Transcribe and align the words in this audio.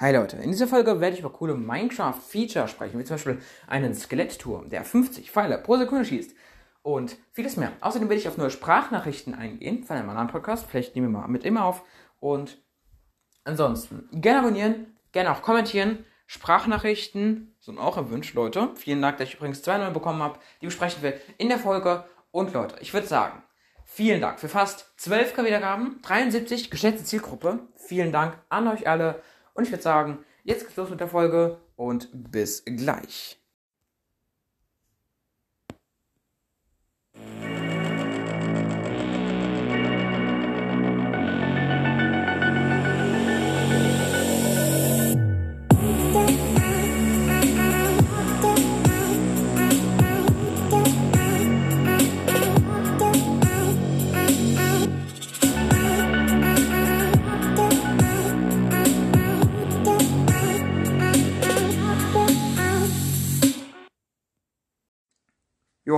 Hi 0.00 0.12
Leute, 0.12 0.38
in 0.38 0.50
dieser 0.50 0.66
Folge 0.66 1.00
werde 1.00 1.14
ich 1.14 1.20
über 1.20 1.30
coole 1.30 1.54
Minecraft-Feature 1.54 2.66
sprechen, 2.66 2.98
wie 2.98 3.04
zum 3.04 3.14
Beispiel 3.14 3.38
einen 3.68 3.94
Skelettturm, 3.94 4.68
der 4.68 4.82
50 4.82 5.30
Pfeile 5.30 5.56
pro 5.56 5.76
Sekunde 5.76 6.04
schießt 6.04 6.34
und 6.82 7.16
vieles 7.30 7.56
mehr. 7.56 7.70
Außerdem 7.80 8.08
werde 8.08 8.20
ich 8.20 8.26
auf 8.26 8.36
neue 8.36 8.50
Sprachnachrichten 8.50 9.36
eingehen 9.36 9.84
von 9.84 9.96
einem 9.96 10.10
anderen 10.10 10.26
Podcast, 10.26 10.66
vielleicht 10.68 10.96
nehmen 10.96 11.12
wir 11.12 11.20
mal 11.20 11.28
mit 11.28 11.44
immer 11.44 11.64
auf 11.64 11.84
und 12.18 12.60
ansonsten 13.44 14.08
gerne 14.10 14.40
abonnieren, 14.40 14.96
gerne 15.12 15.30
auch 15.30 15.42
kommentieren, 15.42 16.04
Sprachnachrichten 16.26 17.54
sind 17.60 17.78
auch 17.78 17.96
erwünscht, 17.96 18.34
Leute. 18.34 18.70
Vielen 18.74 19.00
Dank, 19.00 19.18
dass 19.18 19.28
ich 19.28 19.36
übrigens 19.36 19.62
zwei 19.62 19.78
neue 19.78 19.92
bekommen 19.92 20.24
habe, 20.24 20.40
die 20.60 20.66
besprechen 20.66 21.04
wir 21.04 21.20
in 21.38 21.50
der 21.50 21.60
Folge 21.60 22.02
und 22.32 22.52
Leute, 22.52 22.74
ich 22.80 22.92
würde 22.92 23.06
sagen, 23.06 23.44
vielen 23.84 24.20
Dank 24.20 24.40
für 24.40 24.48
fast 24.48 24.92
12k 24.98 25.44
Wiedergaben, 25.44 26.00
73 26.02 26.72
geschätzte 26.72 27.04
Zielgruppe. 27.04 27.60
Vielen 27.76 28.10
Dank 28.10 28.36
an 28.48 28.66
euch 28.66 28.88
alle. 28.88 29.22
Und 29.54 29.64
ich 29.64 29.70
würde 29.70 29.82
sagen, 29.82 30.24
jetzt 30.42 30.64
geht's 30.64 30.76
los 30.76 30.90
mit 30.90 31.00
der 31.00 31.08
Folge 31.08 31.60
und 31.76 32.10
bis 32.12 32.64
gleich. 32.64 33.43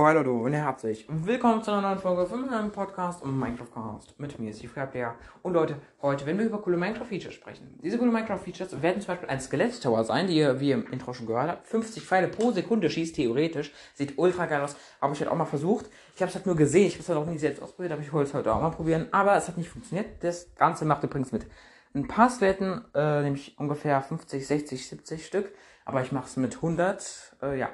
Hallo 0.07 0.23
du 0.23 0.45
und 0.45 0.53
herzlich 0.53 1.05
willkommen 1.09 1.61
zu 1.61 1.69
einer 1.69 1.81
neuen 1.81 1.99
Folge 1.99 2.25
von 2.25 2.49
meinem 2.49 2.71
Podcast 2.71 3.21
um 3.21 3.37
Minecraft 3.37 3.73
Cast. 3.73 4.17
Mit 4.17 4.39
mir 4.39 4.51
ist 4.51 4.61
die 4.61 4.67
Freiplayer. 4.69 5.15
Und 5.41 5.51
Leute, 5.51 5.81
heute 6.01 6.25
werden 6.25 6.39
wir 6.39 6.45
über 6.45 6.61
coole 6.61 6.77
Minecraft-Features 6.77 7.33
sprechen. 7.33 7.77
Diese 7.83 7.97
coole 7.97 8.11
Minecraft-Features 8.11 8.81
werden 8.81 9.01
zum 9.01 9.07
Beispiel 9.07 9.27
ein 9.27 9.41
Skelett-Tower 9.41 10.05
sein, 10.05 10.27
die 10.27 10.37
ihr, 10.37 10.61
wie 10.61 10.69
ihr 10.69 10.75
im 10.75 10.89
Intro 10.93 11.11
schon 11.11 11.27
gehört 11.27 11.49
habt, 11.49 11.67
50 11.67 12.05
Pfeile 12.05 12.29
pro 12.29 12.53
Sekunde 12.53 12.89
schießt, 12.89 13.17
theoretisch. 13.17 13.73
Sieht 13.95 14.17
ultra 14.17 14.45
geil 14.45 14.61
aus. 14.61 14.77
Habe 15.01 15.13
ich 15.13 15.19
halt 15.19 15.29
auch 15.29 15.35
mal 15.35 15.43
versucht. 15.43 15.87
Ich 16.15 16.21
habe 16.21 16.29
es 16.29 16.35
halt 16.35 16.45
nur 16.45 16.55
gesehen. 16.55 16.87
Ich 16.87 16.93
habe 16.93 17.01
es 17.01 17.09
halt 17.09 17.19
auch 17.19 17.25
nie 17.25 17.37
selbst 17.37 17.61
ausprobiert, 17.61 17.91
aber 17.91 18.01
ich 18.01 18.13
wollte 18.13 18.29
es 18.29 18.33
heute 18.33 18.55
auch 18.55 18.61
mal 18.61 18.69
probieren. 18.69 19.07
Aber 19.11 19.35
es 19.35 19.49
hat 19.49 19.57
nicht 19.57 19.69
funktioniert. 19.69 20.23
Das 20.23 20.55
Ganze 20.55 20.85
macht 20.85 21.03
übrigens 21.03 21.33
mit 21.33 21.47
ein 21.93 22.07
paar 22.07 22.29
Skeletten, 22.29 22.85
äh, 22.95 23.23
nämlich 23.23 23.59
ungefähr 23.59 24.01
50, 24.01 24.47
60, 24.47 24.87
70 24.87 25.25
Stück. 25.25 25.53
Aber 25.83 26.01
ich 26.01 26.13
mache 26.13 26.27
es 26.27 26.37
mit 26.37 26.55
100, 26.55 27.35
äh, 27.41 27.59
ja. 27.59 27.69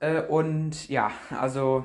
Äh, 0.00 0.22
und 0.22 0.88
ja, 0.88 1.10
also. 1.30 1.84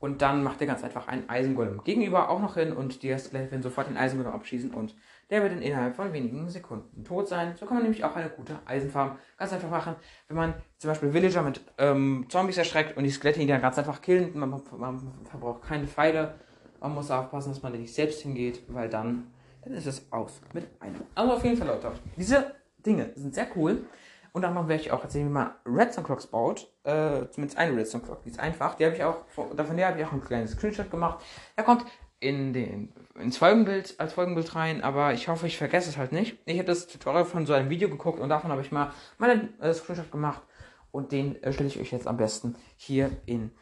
Und 0.00 0.20
dann 0.20 0.42
macht 0.42 0.60
er 0.60 0.66
ganz 0.66 0.84
einfach 0.84 1.08
einen 1.08 1.30
Eisengolem 1.30 1.82
gegenüber 1.82 2.28
auch 2.28 2.40
noch 2.40 2.56
hin 2.56 2.74
und 2.74 3.02
die 3.02 3.08
werden 3.08 3.62
sofort 3.62 3.88
den 3.88 3.96
Eisengolem 3.96 4.34
abschießen 4.34 4.74
und 4.74 4.94
der 5.30 5.42
wird 5.42 5.52
dann 5.52 5.62
innerhalb 5.62 5.96
von 5.96 6.12
wenigen 6.12 6.48
Sekunden 6.50 7.04
tot 7.04 7.28
sein. 7.28 7.54
So 7.56 7.64
kann 7.64 7.76
man 7.76 7.84
nämlich 7.84 8.04
auch 8.04 8.14
eine 8.14 8.28
gute 8.28 8.58
Eisenfarm 8.66 9.18
ganz 9.38 9.52
einfach 9.52 9.70
machen, 9.70 9.96
wenn 10.28 10.36
man 10.36 10.54
zum 10.78 10.90
Beispiel 10.90 11.14
Villager 11.14 11.42
mit 11.42 11.60
ähm, 11.78 12.26
Zombies 12.28 12.58
erschreckt 12.58 12.96
und 12.96 13.04
die 13.04 13.10
Skelette 13.10 13.40
ihn 13.40 13.48
dann 13.48 13.62
ganz 13.62 13.78
einfach 13.78 14.02
killen. 14.02 14.38
Man, 14.38 14.50
man 14.50 15.12
verbraucht 15.24 15.62
keine 15.62 15.86
Pfeile. 15.86 16.34
Man 16.80 16.94
muss 16.94 17.10
aufpassen, 17.10 17.50
dass 17.50 17.62
man 17.62 17.72
da 17.72 17.78
nicht 17.78 17.94
selbst 17.94 18.20
hingeht, 18.20 18.62
weil 18.68 18.90
dann, 18.90 19.32
dann 19.62 19.72
ist 19.72 19.86
es 19.86 20.12
aus 20.12 20.42
mit 20.52 20.66
einem. 20.80 21.00
Also 21.14 21.32
auf 21.32 21.44
jeden 21.44 21.56
Fall, 21.56 21.68
Leute, 21.68 21.92
diese 22.16 22.54
Dinge 22.84 23.10
sind 23.14 23.34
sehr 23.34 23.46
cool. 23.56 23.86
Und 24.34 24.42
dann 24.42 24.56
werde 24.56 24.82
ich 24.82 24.90
auch 24.90 25.04
erzählen, 25.04 25.28
wie 25.28 25.32
man 25.32 25.52
Redstone 25.64 26.04
Clocks 26.04 26.26
baut. 26.26 26.68
Äh, 26.82 27.28
zumindest 27.30 27.56
eine 27.56 27.76
Redstone 27.76 28.02
Clock, 28.02 28.24
die 28.24 28.30
ist 28.30 28.40
einfach. 28.40 28.74
Die 28.74 28.84
habe 28.84 28.96
ich 28.96 29.04
auch, 29.04 29.18
davon 29.54 29.80
habe 29.80 30.00
ich 30.00 30.04
auch 30.04 30.12
ein 30.12 30.24
kleines 30.24 30.50
Screenshot 30.52 30.90
gemacht. 30.90 31.24
Der 31.56 31.62
kommt 31.62 31.86
in 32.18 32.52
den, 32.52 32.92
ins 33.16 33.36
Folgenbild, 33.36 33.94
als 33.98 34.12
Folgenbild 34.12 34.56
rein, 34.56 34.82
aber 34.82 35.14
ich 35.14 35.28
hoffe, 35.28 35.46
ich 35.46 35.56
vergesse 35.56 35.88
es 35.88 35.96
halt 35.96 36.10
nicht. 36.10 36.36
Ich 36.46 36.58
habe 36.58 36.66
das 36.66 36.88
Tutorial 36.88 37.24
von 37.24 37.46
so 37.46 37.52
einem 37.52 37.70
Video 37.70 37.88
geguckt 37.88 38.18
und 38.18 38.28
davon 38.28 38.50
habe 38.50 38.60
ich 38.60 38.72
mal 38.72 38.92
meinen 39.18 39.60
äh, 39.60 39.72
Screenshot 39.72 40.10
gemacht. 40.10 40.42
Und 40.90 41.12
den 41.12 41.40
äh, 41.44 41.52
stelle 41.52 41.68
ich 41.68 41.78
euch 41.78 41.92
jetzt 41.92 42.08
am 42.08 42.16
besten 42.16 42.56
hier 42.76 43.12
in 43.26 43.52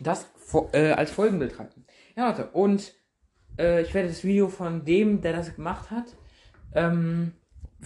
das 0.00 0.26
äh, 0.72 0.92
als 0.92 1.12
Folgenbild 1.12 1.60
rein. 1.60 1.68
Ja, 2.16 2.30
Leute, 2.30 2.50
und 2.50 2.92
äh, 3.56 3.82
ich 3.82 3.94
werde 3.94 4.08
das 4.08 4.24
Video 4.24 4.48
von 4.48 4.84
dem, 4.84 5.20
der 5.20 5.32
das 5.32 5.54
gemacht 5.54 5.92
hat, 5.92 6.06
ähm, 6.74 7.34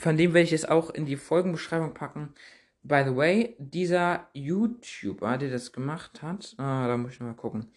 von 0.01 0.17
dem 0.17 0.33
werde 0.33 0.47
ich 0.47 0.53
es 0.53 0.65
auch 0.65 0.91
in 0.91 1.05
die 1.05 1.17
Folgenbeschreibung 1.17 1.93
packen. 1.93 2.35
By 2.83 3.03
the 3.05 3.15
way, 3.15 3.55
dieser 3.59 4.29
YouTuber, 4.33 5.37
der 5.37 5.51
das 5.51 5.73
gemacht 5.73 6.23
hat, 6.23 6.55
ah, 6.57 6.89
da 6.89 6.97
muss 6.97 7.13
ich 7.13 7.21
mal 7.21 7.35
gucken. 7.35 7.71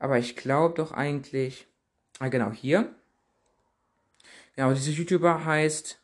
Aber 0.00 0.18
ich 0.18 0.34
glaube 0.34 0.74
doch 0.74 0.90
eigentlich, 0.90 1.68
ah, 2.18 2.28
genau, 2.28 2.50
hier. 2.50 2.92
Genau, 4.56 4.72
dieser 4.72 4.90
YouTuber 4.90 5.44
heißt 5.44 6.00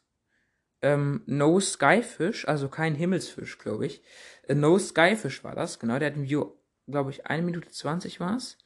ähm, 0.83 1.23
No 1.27 1.59
Skyfish, 1.59 2.47
also 2.47 2.69
kein 2.69 2.95
Himmelsfisch, 2.95 3.59
glaube 3.59 3.87
ich. 3.87 4.01
Äh, 4.47 4.55
no 4.55 4.79
Skyfish 4.79 5.43
war 5.43 5.57
das, 5.57 5.81
genau, 5.81 5.99
der 5.99 6.11
hat 6.11 6.17
ein 6.17 6.23
Video, 6.23 6.57
glaube 6.87 7.11
ich, 7.11 7.27
1 7.27 7.45
Minute 7.45 7.69
20 7.69 8.21
war 8.21 8.37
es. 8.37 8.59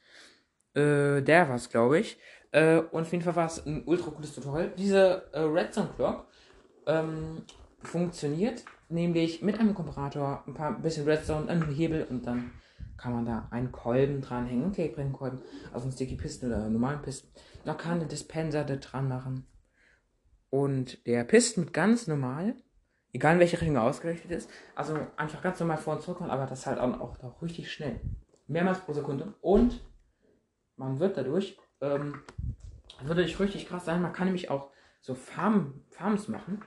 Äh, 0.75 1.23
der 1.23 1.49
war 1.49 1.55
es, 1.55 1.69
glaube 1.69 1.99
ich. 1.99 2.19
Äh, 2.51 2.77
und 2.77 3.01
auf 3.01 3.11
jeden 3.11 3.23
Fall 3.23 3.35
war 3.35 3.47
es 3.47 3.65
ein 3.65 3.83
ultra 3.85 4.11
cooles 4.11 4.35
Tutorial. 4.35 4.71
Diese 4.77 5.27
äh, 5.33 5.39
Redstone 5.39 5.89
Clock 5.95 6.28
ähm, 6.89 7.43
funktioniert, 7.81 8.65
nämlich 8.89 9.41
mit 9.41 9.59
einem 9.59 9.75
Komparator, 9.75 10.43
ein 10.47 10.53
paar 10.53 10.79
bisschen 10.79 11.05
Redstone, 11.05 11.47
einen 11.47 11.73
Hebel 11.73 12.05
und 12.09 12.25
dann 12.25 12.51
kann 12.97 13.13
man 13.13 13.25
da 13.25 13.47
einen 13.51 13.71
Kolben 13.71 14.21
dranhängen, 14.21 14.65
einen 14.65 14.73
Cakebrennen-Kolben 14.73 15.39
auf 15.73 15.83
einen 15.83 15.91
Sticky 15.91 16.15
Piston 16.15 16.49
oder 16.49 16.63
einen 16.63 16.73
normalen 16.73 17.01
Piston. 17.01 17.29
Man 17.63 17.77
kann 17.77 17.99
einen 17.99 18.09
Dispenser 18.09 18.65
da 18.65 18.75
dran 18.75 19.07
machen. 19.07 19.47
Und 20.49 21.05
der 21.05 21.23
Piston 21.23 21.65
mit 21.65 21.73
ganz 21.73 22.07
normal, 22.07 22.55
egal 23.13 23.35
in 23.35 23.39
welche 23.39 23.61
Richtung 23.61 23.77
er 23.77 23.83
ausgerichtet 23.83 24.31
ist, 24.31 24.49
also 24.75 24.97
einfach 25.15 25.41
ganz 25.41 25.59
normal 25.59 25.77
vor 25.77 25.95
und 25.95 26.01
zurück, 26.01 26.21
aber 26.21 26.45
das 26.47 26.65
halt 26.65 26.79
auch, 26.79 26.99
auch, 26.99 27.23
auch 27.23 27.41
richtig 27.41 27.71
schnell. 27.71 28.01
Mehrmals 28.47 28.79
pro 28.79 28.93
Sekunde. 28.93 29.35
Und 29.41 29.79
man 30.75 30.99
wird 30.99 31.15
dadurch, 31.15 31.57
ähm, 31.81 32.15
würde 33.03 33.23
ich 33.23 33.39
richtig 33.39 33.67
krass 33.67 33.85
sein, 33.85 34.01
man 34.01 34.11
kann 34.11 34.25
nämlich 34.25 34.49
auch 34.49 34.71
so 35.01 35.15
Farm, 35.15 35.81
Farms 35.89 36.27
machen. 36.27 36.61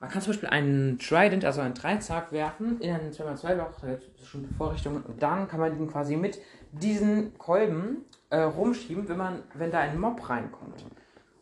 Man 0.00 0.08
kann 0.08 0.22
zum 0.22 0.32
Beispiel 0.32 0.48
einen 0.48 0.98
Trident, 0.98 1.44
also 1.44 1.60
einen 1.60 1.74
Dreizack 1.74 2.32
werfen 2.32 2.80
in 2.80 2.94
einen 2.94 3.12
2x2-Loch, 3.12 3.80
da 3.82 3.88
gibt 3.88 4.02
es 4.02 4.08
bestimmte 4.20 4.54
Vorrichtungen 4.54 5.02
und 5.02 5.22
dann 5.22 5.46
kann 5.46 5.60
man 5.60 5.76
den 5.76 5.88
quasi 5.88 6.16
mit 6.16 6.40
diesen 6.72 7.36
Kolben 7.36 8.06
äh, 8.30 8.38
rumschieben, 8.38 9.08
wenn 9.08 9.18
man, 9.18 9.42
wenn 9.54 9.70
da 9.70 9.80
ein 9.80 10.00
Mob 10.00 10.28
reinkommt. 10.28 10.86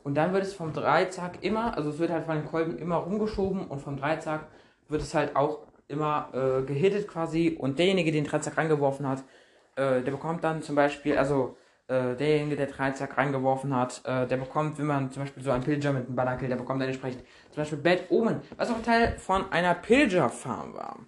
Und 0.03 0.15
dann 0.15 0.33
wird 0.33 0.43
es 0.43 0.55
vom 0.55 0.73
Dreizack 0.73 1.45
immer, 1.45 1.77
also 1.77 1.91
es 1.91 1.99
wird 1.99 2.11
halt 2.11 2.25
von 2.25 2.37
den 2.37 2.47
Kolben 2.47 2.79
immer 2.79 2.97
rumgeschoben 2.97 3.67
und 3.67 3.81
vom 3.81 3.97
Dreizack 3.97 4.49
wird 4.89 5.03
es 5.03 5.15
halt 5.15 5.37
auch 5.37 5.67
immer 5.87 6.31
äh, 6.33 6.63
gehittet 6.63 7.07
quasi 7.07 7.57
und 7.61 7.79
derjenige, 7.79 8.11
der 8.11 8.23
den 8.23 8.29
Dreizack 8.29 8.57
reingeworfen 8.57 9.07
hat, 9.07 9.23
äh, 9.77 10.03
der 10.03 10.11
bekommt 10.11 10.43
dann 10.43 10.63
zum 10.63 10.75
Beispiel, 10.75 11.17
also 11.17 11.58
äh, 11.89 12.15
derjenige, 12.17 12.57
der 12.57 12.67
Dreizack 12.67 13.17
reingeworfen 13.17 13.75
hat, 13.75 14.03
äh, 14.05 14.27
der 14.27 14.37
bekommt, 14.37 14.79
wenn 14.79 14.87
man 14.87 15.11
zum 15.11 15.23
Beispiel 15.23 15.43
so 15.43 15.51
einen 15.51 15.65
Pillager 15.65 15.93
mit 15.93 16.07
einem 16.07 16.15
Banner 16.15 16.37
killt, 16.37 16.51
der 16.51 16.57
bekommt 16.57 16.81
dann 16.81 16.89
entsprechend 16.89 17.25
zum 17.51 17.63
Beispiel 17.63 17.79
Bad 17.79 18.11
Omen, 18.11 18.41
was 18.57 18.71
auch 18.71 18.83
Teil 18.83 19.19
von 19.19 19.51
einer 19.51 19.75
Pillager-Farm 19.75 20.75
war. 20.75 20.99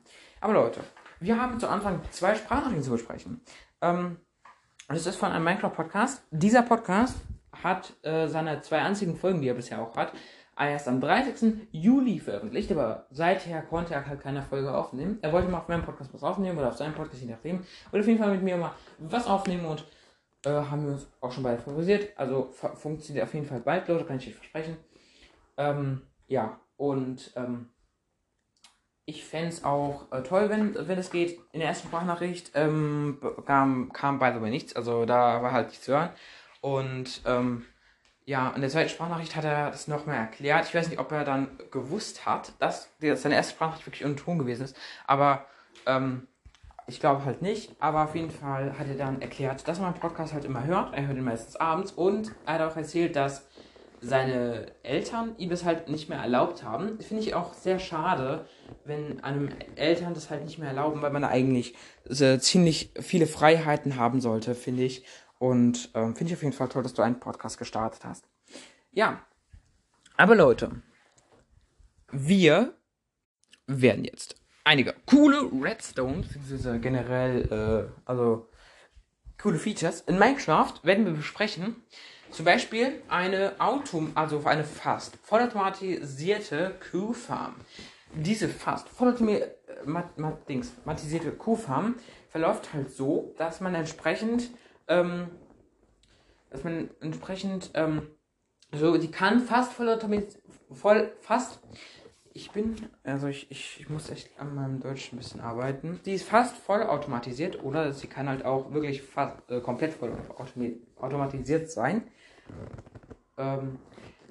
Aber 0.41 0.55
Leute, 0.55 0.81
wir 1.21 1.41
haben 1.41 1.61
zu 1.61 1.69
Anfang 1.69 2.01
zwei 2.11 2.35
Sprachnachrichten 2.35 2.83
zu 2.83 2.91
besprechen. 2.91 3.43
Ähm, 3.83 4.17
das 4.89 5.07
ist 5.07 5.17
von 5.17 5.31
einem 5.31 5.45
Minecraft-Podcast. 5.45 6.23
Dieser 6.31 6.63
Podcast 6.63 7.17
hat 7.63 7.93
äh, 8.03 8.27
seine 8.27 8.63
zwei 8.63 8.79
einzigen 8.81 9.17
Folgen, 9.17 9.43
die 9.43 9.49
er 9.49 9.55
bisher 9.55 9.81
auch 9.81 9.97
hat, 9.97 10.13
erst 10.57 10.89
am 10.89 11.01
30. 11.01 11.69
Juli 11.73 12.19
veröffentlicht, 12.19 12.71
aber 12.73 13.07
seither 13.11 13.63
konnte 13.63 13.95
er 13.95 14.07
halt 14.07 14.21
keine 14.21 14.43
Folge 14.43 14.75
aufnehmen. 14.75 15.19
Er 15.23 15.33
wollte 15.33 15.49
mal 15.49 15.59
auf 15.59 15.69
meinem 15.69 15.85
Podcast 15.85 16.13
was 16.13 16.23
aufnehmen 16.23 16.59
oder 16.59 16.69
auf 16.69 16.77
seinem 16.77 16.95
Podcast, 16.95 17.23
je 17.23 17.31
nachdem. 17.31 17.65
Oder 17.93 18.01
auf 18.01 18.07
jeden 18.07 18.19
Fall 18.19 18.33
mit 18.33 18.43
mir 18.43 18.57
mal 18.57 18.73
was 18.99 19.27
aufnehmen 19.27 19.65
und 19.65 19.87
äh, 20.45 20.51
haben 20.51 20.85
wir 20.85 20.93
uns 20.93 21.09
auch 21.21 21.33
schon 21.33 21.43
beide 21.43 21.61
favorisiert. 21.61 22.17
Also 22.17 22.51
funktioniert 22.51 23.25
auf 23.27 23.35
jeden 23.35 23.47
Fall 23.47 23.61
bald, 23.61 23.89
Leute, 23.89 24.05
kann 24.05 24.19
ich 24.19 24.29
euch 24.29 24.35
versprechen. 24.35 24.77
Ähm, 25.57 26.03
ja, 26.27 26.61
und 26.77 27.33
ähm, 27.37 27.71
ich 29.05 29.25
fände 29.25 29.49
es 29.49 29.65
auch 29.65 30.11
äh, 30.13 30.23
toll, 30.23 30.49
wenn, 30.49 30.75
wenn 30.75 30.99
es 30.99 31.11
geht. 31.11 31.41
In 31.53 31.61
der 31.61 31.69
ersten 31.69 31.89
Sprachnachricht 31.89 32.53
ähm, 32.55 33.19
kam, 33.45 33.93
kam 33.93 34.19
by 34.19 34.31
the 34.35 34.41
way 34.41 34.51
nichts, 34.51 34.77
also 34.77 35.05
da 35.05 35.43
war 35.43 35.53
halt 35.53 35.69
nichts 35.69 35.85
zu 35.85 35.93
hören. 35.93 36.11
Und 36.61 37.23
ähm, 37.27 37.67
ja, 38.25 38.51
in 38.51 38.61
der 38.61 38.71
zweiten 38.71 38.89
Sprachnachricht 38.89 39.35
hat 39.35 39.45
er 39.45 39.71
das 39.71 39.89
nochmal 39.89 40.17
erklärt. 40.17 40.67
Ich 40.67 40.75
weiß 40.75 40.89
nicht, 40.89 41.01
ob 41.01 41.11
er 41.11 41.25
dann 41.25 41.59
gewusst 41.71 42.27
hat, 42.27 42.53
dass 42.61 42.91
seine 43.01 43.35
erste 43.35 43.55
Sprachnachricht 43.55 43.87
wirklich 43.87 44.05
ohne 44.05 44.17
Ton 44.17 44.39
gewesen 44.39 44.65
ist, 44.65 44.77
aber 45.07 45.47
ähm, 45.87 46.29
ich 46.91 47.01
glaube 47.01 47.25
halt 47.25 47.41
nicht, 47.41 47.75
aber 47.79 48.05
auf 48.05 48.15
jeden 48.15 48.31
Fall 48.31 48.79
hat 48.79 48.89
er 48.89 48.97
dann 48.97 49.23
erklärt, 49.23 49.67
dass 49.69 49.81
man 49.81 49.95
Podcast 49.95 50.35
halt 50.35 50.45
immer 50.45 50.65
hört. 50.65 50.93
Er 50.93 51.07
hört 51.07 51.17
ihn 51.17 51.25
meistens 51.25 51.57
abends 51.57 51.93
und 51.93 52.33
er 52.47 52.55
hat 52.55 52.61
auch 52.63 52.77
erzählt, 52.77 53.15
dass 53.15 53.49
seine 54.01 54.67
Eltern 54.83 55.35
ihm 55.37 55.51
das 55.51 55.65
halt 55.65 55.89
nicht 55.89 56.09
mehr 56.09 56.19
erlaubt 56.19 56.65
haben. 56.65 56.99
Finde 57.01 57.23
ich 57.23 57.35
auch 57.35 57.55
sehr 57.55 57.79
schade, 57.79 58.47
wenn 58.85 59.23
einem 59.23 59.51
Eltern 59.77 60.15
das 60.15 60.31
halt 60.31 60.45
nicht 60.45 60.59
mehr 60.59 60.69
erlauben, 60.69 61.01
weil 61.01 61.13
man 61.13 61.23
eigentlich 61.23 61.77
ziemlich 62.41 62.93
viele 62.99 63.27
Freiheiten 63.27 63.97
haben 63.97 64.21
sollte, 64.21 64.55
finde 64.55 64.83
ich. 64.83 65.05
Und 65.39 65.91
ähm, 65.95 66.17
finde 66.17 66.33
ich 66.33 66.39
auf 66.39 66.43
jeden 66.43 66.55
Fall 66.55 66.69
toll, 66.69 66.83
dass 66.83 66.95
du 66.95 67.03
einen 67.03 67.21
Podcast 67.21 67.57
gestartet 67.57 68.05
hast. 68.05 68.27
Ja. 68.91 69.23
Aber 70.17 70.35
Leute, 70.35 70.83
wir 72.11 72.75
werden 73.67 74.05
jetzt 74.05 74.40
einige 74.65 74.95
coole 75.07 75.49
Redstone, 75.61 76.23
beziehungsweise 76.23 76.81
generell, 76.81 77.49
äh, 77.51 77.89
also 78.05 78.49
coole 79.41 79.59
Features 79.59 80.01
in 80.03 80.19
Minecraft 80.19 80.75
werden 80.83 81.07
wir 81.07 81.13
besprechen. 81.13 81.77
Zum 82.31 82.45
Beispiel 82.45 83.03
eine 83.09 83.55
Auto, 83.59 84.07
also 84.15 84.45
eine 84.45 84.65
fast 84.65 85.17
vollautomatisierte 85.23 86.75
Kuhfarm. 86.91 87.55
Diese 88.15 88.49
fast 88.49 88.89
vollautomatisierte 88.89 91.33
Kuhfarm 91.33 91.97
verläuft 92.29 92.73
halt 92.73 92.93
so, 92.93 93.35
dass 93.37 93.61
man 93.61 93.75
entsprechend, 93.75 94.51
ähm, 94.87 95.29
dass 96.51 96.63
man 96.63 96.89
entsprechend, 97.01 97.73
ähm, 97.75 98.07
so, 98.73 98.97
die 98.97 99.11
kann 99.11 99.41
fast 99.41 99.73
vollautomatisiert, 99.73 100.41
voll, 100.71 101.13
fast, 101.21 101.59
ich 102.41 102.51
bin, 102.53 102.75
also 103.05 103.27
ich, 103.27 103.51
ich, 103.51 103.81
ich 103.81 103.91
muss 103.91 104.11
echt 104.11 104.31
an 104.39 104.55
meinem 104.55 104.81
Deutsch 104.81 105.13
ein 105.13 105.19
bisschen 105.19 105.41
arbeiten. 105.41 106.01
Die 106.07 106.15
ist 106.15 106.27
fast 106.27 106.57
voll 106.57 106.83
automatisiert 106.83 107.63
oder 107.63 107.93
sie 107.93 108.07
kann 108.07 108.29
halt 108.29 108.45
auch 108.45 108.73
wirklich 108.73 109.03
fast 109.03 109.51
äh, 109.51 109.61
komplett 109.61 109.93
voll 109.93 110.13
automatisiert 110.97 111.71
sein. 111.71 112.03
Ähm, 113.37 113.79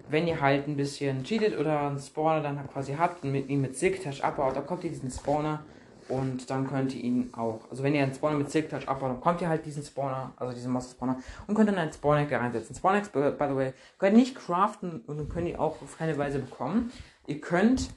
wenn 0.09 0.27
ihr 0.27 0.41
halt 0.41 0.67
ein 0.67 0.75
bisschen 0.75 1.23
cheatet 1.23 1.57
oder 1.57 1.81
einen 1.81 2.00
Spawner 2.00 2.41
dann 2.41 2.67
quasi 2.67 2.95
habt 2.95 3.23
und 3.23 3.31
mit 3.31 3.47
ihm 3.47 3.61
mit 3.61 3.77
Silk-Touch 3.77 4.23
abbaut, 4.23 4.56
dann 4.56 4.65
kommt 4.65 4.83
ihr 4.83 4.89
diesen 4.89 5.11
Spawner 5.11 5.63
und 6.07 6.50
dann 6.50 6.67
könnt 6.67 6.95
ihr 6.95 7.03
ihn 7.03 7.29
auch, 7.33 7.61
also 7.69 7.83
wenn 7.83 7.94
ihr 7.94 8.01
einen 8.01 8.15
Spawner 8.15 8.39
mit 8.39 8.50
Silk-Touch 8.50 8.88
abbaut, 8.88 9.11
dann 9.11 9.21
kommt 9.21 9.39
ihr 9.41 9.50
halt 9.50 9.63
diesen 9.67 9.83
Spawner, 9.83 10.33
also 10.38 10.56
diesen 10.56 10.71
Monster-Spawner 10.71 11.19
und 11.45 11.53
könnt 11.53 11.69
dann 11.69 11.77
einen 11.77 11.94
Spawner 11.94 12.29
reinsetzen. 12.29 12.75
Spawnex, 12.75 13.09
by 13.09 13.19
the 13.21 13.56
way, 13.56 13.73
könnt 14.00 14.13
ihr 14.13 14.19
nicht 14.19 14.33
craften 14.33 15.01
und 15.06 15.29
könnt 15.29 15.47
ihr 15.47 15.59
auch 15.59 15.79
auf 15.83 16.00
keine 16.00 16.17
Weise 16.17 16.39
bekommen. 16.39 16.91
Ihr 17.27 17.39
könnt 17.39 17.91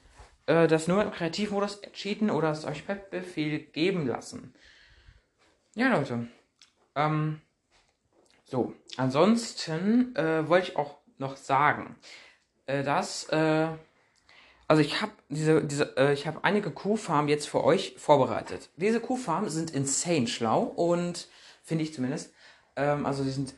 äh, 0.45 0.67
das 0.67 0.87
nur 0.87 1.03
im 1.03 1.11
Kreativmodus 1.11 1.81
cheaten 1.93 2.29
oder 2.29 2.51
es 2.51 2.65
euch 2.65 2.85
per 2.85 2.95
Befehl 2.95 3.59
geben 3.59 4.07
lassen. 4.07 4.53
Ja, 5.75 5.95
Leute. 5.95 6.27
Ähm, 6.95 7.41
so, 8.45 8.73
ansonsten 8.97 10.15
äh, 10.15 10.47
wollte 10.47 10.71
ich 10.71 10.77
auch 10.77 10.97
noch 11.17 11.37
sagen, 11.37 11.95
äh, 12.65 12.83
dass, 12.83 13.27
äh, 13.29 13.67
also 14.67 14.81
ich 14.81 15.01
habe 15.01 15.11
diese, 15.29 15.63
diese, 15.63 15.97
äh, 15.97 16.13
ich 16.13 16.27
habe 16.27 16.43
einige 16.43 16.71
Kuhfarmen 16.71 17.29
jetzt 17.29 17.47
für 17.49 17.63
euch 17.63 17.95
vorbereitet. 17.97 18.69
Diese 18.75 18.99
Kuhfarmen 18.99 19.49
sind 19.49 19.71
insane 19.71 20.27
schlau 20.27 20.61
und 20.61 21.27
finde 21.63 21.83
ich 21.83 21.93
zumindest. 21.93 22.33
Ähm, 22.75 23.05
also 23.05 23.23
sie 23.23 23.31
sind, 23.31 23.55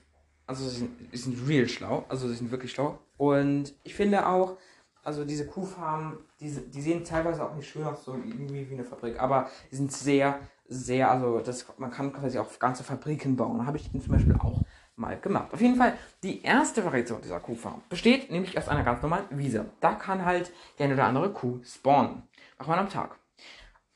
also 0.48 0.68
sie 0.68 0.78
sind, 0.78 0.92
sie 1.12 1.18
sind 1.18 1.48
real 1.48 1.68
schlau, 1.68 2.06
also 2.08 2.28
sie 2.28 2.36
sind 2.36 2.52
wirklich 2.52 2.72
schlau. 2.72 3.00
Und 3.18 3.74
ich 3.84 3.96
finde 3.96 4.28
auch, 4.28 4.58
also 5.06 5.24
diese 5.24 5.46
Kuhfarmen, 5.46 6.18
die, 6.40 6.50
die 6.50 6.82
sehen 6.82 7.04
teilweise 7.04 7.46
auch 7.46 7.56
nicht 7.56 7.70
schön 7.70 7.86
aus, 7.86 8.04
so 8.04 8.14
irgendwie 8.14 8.70
wie 8.70 8.74
eine 8.74 8.84
Fabrik, 8.84 9.22
aber 9.22 9.50
die 9.72 9.76
sind 9.76 9.92
sehr, 9.92 10.40
sehr, 10.68 11.12
also 11.12 11.40
das, 11.40 11.66
man 11.78 11.92
kann 11.92 12.12
quasi 12.12 12.40
auch 12.40 12.60
ganze 12.60 12.84
Fabriken 12.84 13.36
bauen. 13.36 13.66
Habe 13.68 13.78
ich 13.78 13.92
den 13.92 14.02
zum 14.02 14.14
Beispiel 14.14 14.36
auch 14.36 14.62
mal 14.96 15.20
gemacht. 15.20 15.54
Auf 15.54 15.62
jeden 15.62 15.76
Fall, 15.76 15.94
die 16.24 16.42
erste 16.42 16.84
Variation 16.84 17.22
dieser 17.22 17.40
Kuhfarm 17.40 17.84
besteht 17.88 18.32
nämlich 18.32 18.58
aus 18.58 18.68
einer 18.68 18.84
ganz 18.84 19.02
normalen 19.04 19.26
Wiese. 19.30 19.66
Da 19.80 19.94
kann 19.94 20.26
halt 20.26 20.52
die 20.80 20.84
eine 20.84 20.96
oder 20.96 21.06
andere 21.06 21.32
Kuh 21.32 21.60
spawnen. 21.64 22.24
Macht 22.58 22.70
man 22.70 22.80
am 22.80 22.90
Tag. 22.90 23.20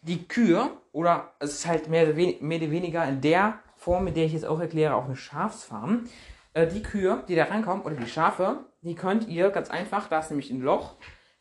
Die 0.01 0.27
Kühe, 0.27 0.69
oder 0.91 1.33
es 1.39 1.53
ist 1.53 1.67
halt 1.67 1.89
mehr 1.89 2.03
oder, 2.03 2.15
weniger 2.15 3.07
in 3.07 3.21
der 3.21 3.59
Form, 3.77 4.03
mit 4.03 4.15
der 4.15 4.25
ich 4.25 4.33
jetzt 4.33 4.45
auch 4.45 4.59
erkläre, 4.59 4.95
auch 4.95 5.05
eine 5.05 5.15
Schafsfarm. 5.15 6.05
Äh, 6.53 6.67
die 6.67 6.83
Kühe, 6.83 7.23
die 7.27 7.35
da 7.35 7.45
reinkommen, 7.45 7.83
oder 7.83 7.95
die 7.95 8.07
Schafe, 8.07 8.65
die 8.81 8.95
könnt 8.95 9.27
ihr 9.27 9.49
ganz 9.49 9.69
einfach, 9.69 10.07
da 10.07 10.19
ist 10.19 10.29
nämlich 10.29 10.51
ein 10.51 10.61
Loch, 10.61 10.95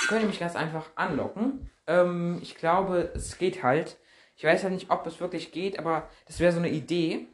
könnt 0.09 0.23
ihr 0.23 0.29
mich 0.29 0.41
ganz 0.41 0.57
einfach 0.57 0.87
anlocken. 0.97 1.71
Ähm, 1.87 2.39
ich 2.43 2.57
glaube, 2.57 3.13
es 3.15 3.39
geht 3.39 3.63
halt. 3.63 3.99
Ich 4.37 4.45
weiß 4.45 4.63
halt 4.63 4.73
nicht, 4.73 4.91
ob 4.91 5.07
es 5.07 5.21
wirklich 5.21 5.51
geht, 5.51 5.79
aber 5.79 6.09
das 6.27 6.39
wäre 6.39 6.53
so 6.53 6.59
eine 6.59 6.71
Idee 6.71 7.27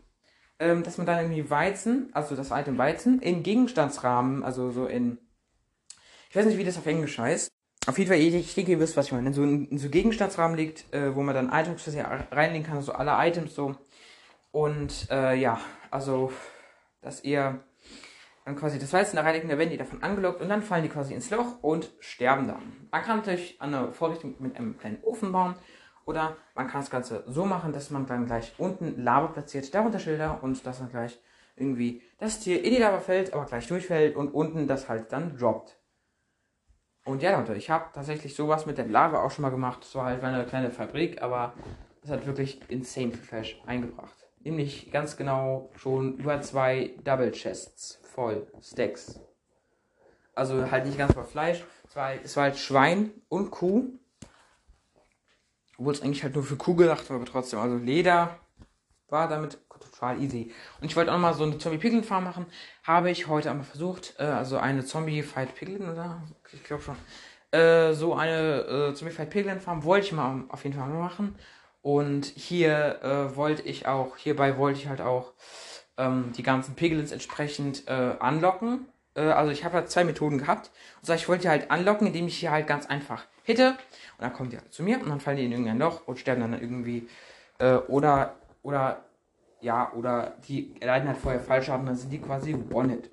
ähm, 0.58 0.82
dass 0.82 0.98
man 0.98 1.06
dann 1.06 1.18
irgendwie 1.18 1.50
Weizen, 1.50 2.10
also 2.12 2.36
das 2.36 2.50
Item 2.50 2.78
Weizen, 2.78 3.20
in 3.20 3.42
Gegenstandsrahmen, 3.42 4.44
also 4.44 4.70
so 4.70 4.86
in, 4.86 5.18
ich 6.30 6.36
weiß 6.36 6.46
nicht, 6.46 6.58
wie 6.58 6.64
das 6.64 6.78
auf 6.78 6.86
Englisch 6.86 7.18
heißt. 7.18 7.50
Auf 7.86 7.98
jeden 7.98 8.08
Fall, 8.10 8.18
ich 8.18 8.54
denke, 8.54 8.72
ihr 8.72 8.80
wisst, 8.80 8.96
was 8.96 9.06
ich 9.06 9.12
meine. 9.12 9.28
In 9.28 9.34
so, 9.34 9.42
in 9.42 9.78
so 9.78 9.90
Gegenstandsrahmen 9.90 10.56
liegt, 10.56 10.92
äh, 10.94 11.14
wo 11.14 11.22
man 11.22 11.34
dann 11.34 11.52
Items 11.52 11.86
reinlegen 12.30 12.66
kann, 12.66 12.76
also 12.76 12.92
alle 12.92 13.12
Items 13.28 13.54
so. 13.54 13.76
Und 14.52 15.08
äh, 15.10 15.34
ja, 15.34 15.60
also, 15.90 16.32
dass 17.04 17.22
ihr 17.22 17.60
dann 18.44 18.56
quasi 18.56 18.78
das 18.78 18.92
Weizen 18.92 19.16
da 19.16 19.22
reinlegt, 19.22 19.48
dann 19.48 19.58
werden 19.58 19.70
die 19.70 19.76
davon 19.76 20.02
angelockt 20.02 20.40
und 20.40 20.48
dann 20.48 20.62
fallen 20.62 20.82
die 20.82 20.88
quasi 20.88 21.14
ins 21.14 21.30
Loch 21.30 21.62
und 21.62 21.92
sterben 22.00 22.46
dann. 22.46 22.88
Man 22.90 23.02
kann 23.02 23.18
natürlich 23.18 23.60
eine 23.60 23.92
Vorrichtung 23.92 24.34
mit 24.38 24.56
einem 24.56 24.78
kleinen 24.78 25.02
Ofen 25.02 25.32
bauen 25.32 25.54
oder 26.04 26.36
man 26.54 26.66
kann 26.66 26.82
das 26.82 26.90
Ganze 26.90 27.24
so 27.26 27.44
machen, 27.46 27.72
dass 27.72 27.90
man 27.90 28.06
dann 28.06 28.26
gleich 28.26 28.54
unten 28.58 29.02
Lava 29.02 29.28
platziert, 29.28 29.74
darunter 29.74 29.98
Schilder 29.98 30.40
und 30.42 30.64
dass 30.66 30.78
dann 30.78 30.90
gleich 30.90 31.18
irgendwie 31.56 32.02
das 32.18 32.40
Tier 32.40 32.62
in 32.62 32.72
die 32.72 32.80
Lava 32.80 33.00
fällt, 33.00 33.32
aber 33.32 33.46
gleich 33.46 33.66
durchfällt 33.66 34.16
und 34.16 34.28
unten 34.34 34.66
das 34.66 34.88
halt 34.88 35.12
dann 35.12 35.36
droppt. 35.38 35.78
Und 37.06 37.22
ja, 37.22 37.38
Leute, 37.38 37.54
ich 37.54 37.70
habe 37.70 37.90
tatsächlich 37.92 38.34
sowas 38.34 38.66
mit 38.66 38.78
der 38.78 38.86
Lava 38.86 39.22
auch 39.22 39.30
schon 39.30 39.42
mal 39.42 39.50
gemacht. 39.50 39.80
Das 39.82 39.94
war 39.94 40.06
halt 40.06 40.22
eine 40.22 40.44
kleine 40.46 40.70
Fabrik, 40.70 41.22
aber 41.22 41.54
das 42.00 42.10
hat 42.10 42.26
wirklich 42.26 42.60
insane 42.68 43.12
viel 43.12 43.22
Flash 43.22 43.62
eingebracht. 43.66 44.23
Nämlich 44.44 44.92
ganz 44.92 45.16
genau 45.16 45.70
schon 45.76 46.18
über 46.18 46.40
zwei 46.42 46.94
Double 47.02 47.32
Chests 47.32 48.00
voll 48.02 48.46
Stacks. 48.62 49.20
Also 50.34 50.70
halt 50.70 50.86
nicht 50.86 50.98
ganz 50.98 51.14
voll 51.14 51.24
Fleisch. 51.24 51.64
Es 51.88 51.96
war, 51.96 52.12
es 52.14 52.36
war 52.36 52.44
halt 52.44 52.56
Schwein 52.56 53.10
und 53.28 53.50
Kuh 53.50 53.98
obwohl 55.78 55.92
es 55.92 56.02
eigentlich 56.02 56.22
halt 56.22 56.34
nur 56.34 56.44
für 56.44 56.56
Kuh 56.56 56.74
gedacht 56.74 57.08
war, 57.10 57.16
aber 57.16 57.26
trotzdem. 57.26 57.58
Also 57.58 57.76
Leder 57.76 58.38
war 59.08 59.28
damit 59.28 59.58
total 59.68 60.20
easy. 60.20 60.52
Und 60.80 60.86
ich 60.86 60.96
wollte 60.96 61.12
auch 61.12 61.18
mal 61.18 61.34
so 61.34 61.44
eine 61.44 61.58
Zombie-Piglin-Farm 61.58 62.24
machen. 62.24 62.46
Habe 62.84 63.10
ich 63.10 63.28
heute 63.28 63.50
einmal 63.50 63.66
versucht. 63.66 64.14
Äh, 64.18 64.24
also 64.24 64.56
eine 64.58 64.84
Zombie-Fight-Piglin, 64.84 65.88
oder? 65.88 66.22
Ich 66.52 66.64
glaube 66.64 66.82
schon. 66.82 66.96
Äh, 67.50 67.92
so 67.92 68.14
eine 68.14 68.90
äh, 68.90 68.94
Zombie-Fight-Piglin-Farm 68.94 69.84
wollte 69.84 70.06
ich 70.06 70.12
mal 70.12 70.44
auf 70.48 70.64
jeden 70.64 70.78
Fall 70.78 70.88
machen. 70.88 71.36
Und 71.84 72.24
hier 72.24 73.02
äh, 73.02 73.36
wollte 73.36 73.60
ich 73.60 73.86
auch, 73.86 74.16
hierbei 74.16 74.56
wollte 74.56 74.80
ich 74.80 74.88
halt 74.88 75.02
auch 75.02 75.34
ähm, 75.98 76.32
die 76.34 76.42
ganzen 76.42 76.74
Piglins 76.76 77.12
entsprechend 77.12 77.86
äh, 77.88 78.14
anlocken. 78.20 78.86
Äh, 79.14 79.20
also 79.20 79.52
ich 79.52 79.66
habe 79.66 79.74
halt 79.74 79.90
zwei 79.90 80.02
Methoden 80.02 80.38
gehabt. 80.38 80.70
Und 80.96 81.04
zwar, 81.04 81.16
ich 81.16 81.28
wollte 81.28 81.50
halt 81.50 81.70
anlocken, 81.70 82.06
indem 82.06 82.26
ich 82.26 82.38
hier 82.38 82.52
halt 82.52 82.66
ganz 82.66 82.86
einfach 82.86 83.26
hitte. 83.42 83.72
Und 83.72 84.20
dann 84.20 84.32
kommen 84.32 84.48
die 84.48 84.56
halt 84.56 84.72
zu 84.72 84.82
mir 84.82 84.98
und 84.98 85.10
dann 85.10 85.20
fallen 85.20 85.36
die 85.36 85.44
in 85.44 85.52
irgendein 85.52 85.78
Loch 85.78 86.00
und 86.06 86.18
sterben 86.18 86.40
dann 86.40 86.58
irgendwie. 86.58 87.06
Äh, 87.58 87.74
oder, 87.74 88.36
oder, 88.62 89.04
ja, 89.60 89.92
oder 89.92 90.36
die 90.48 90.74
erleiden 90.80 91.06
halt 91.06 91.18
vorher 91.18 91.40
Fallschaden, 91.42 91.84
dann 91.84 91.96
sind 91.96 92.10
die 92.10 92.18
quasi 92.18 92.56
One-Hit. 92.72 93.10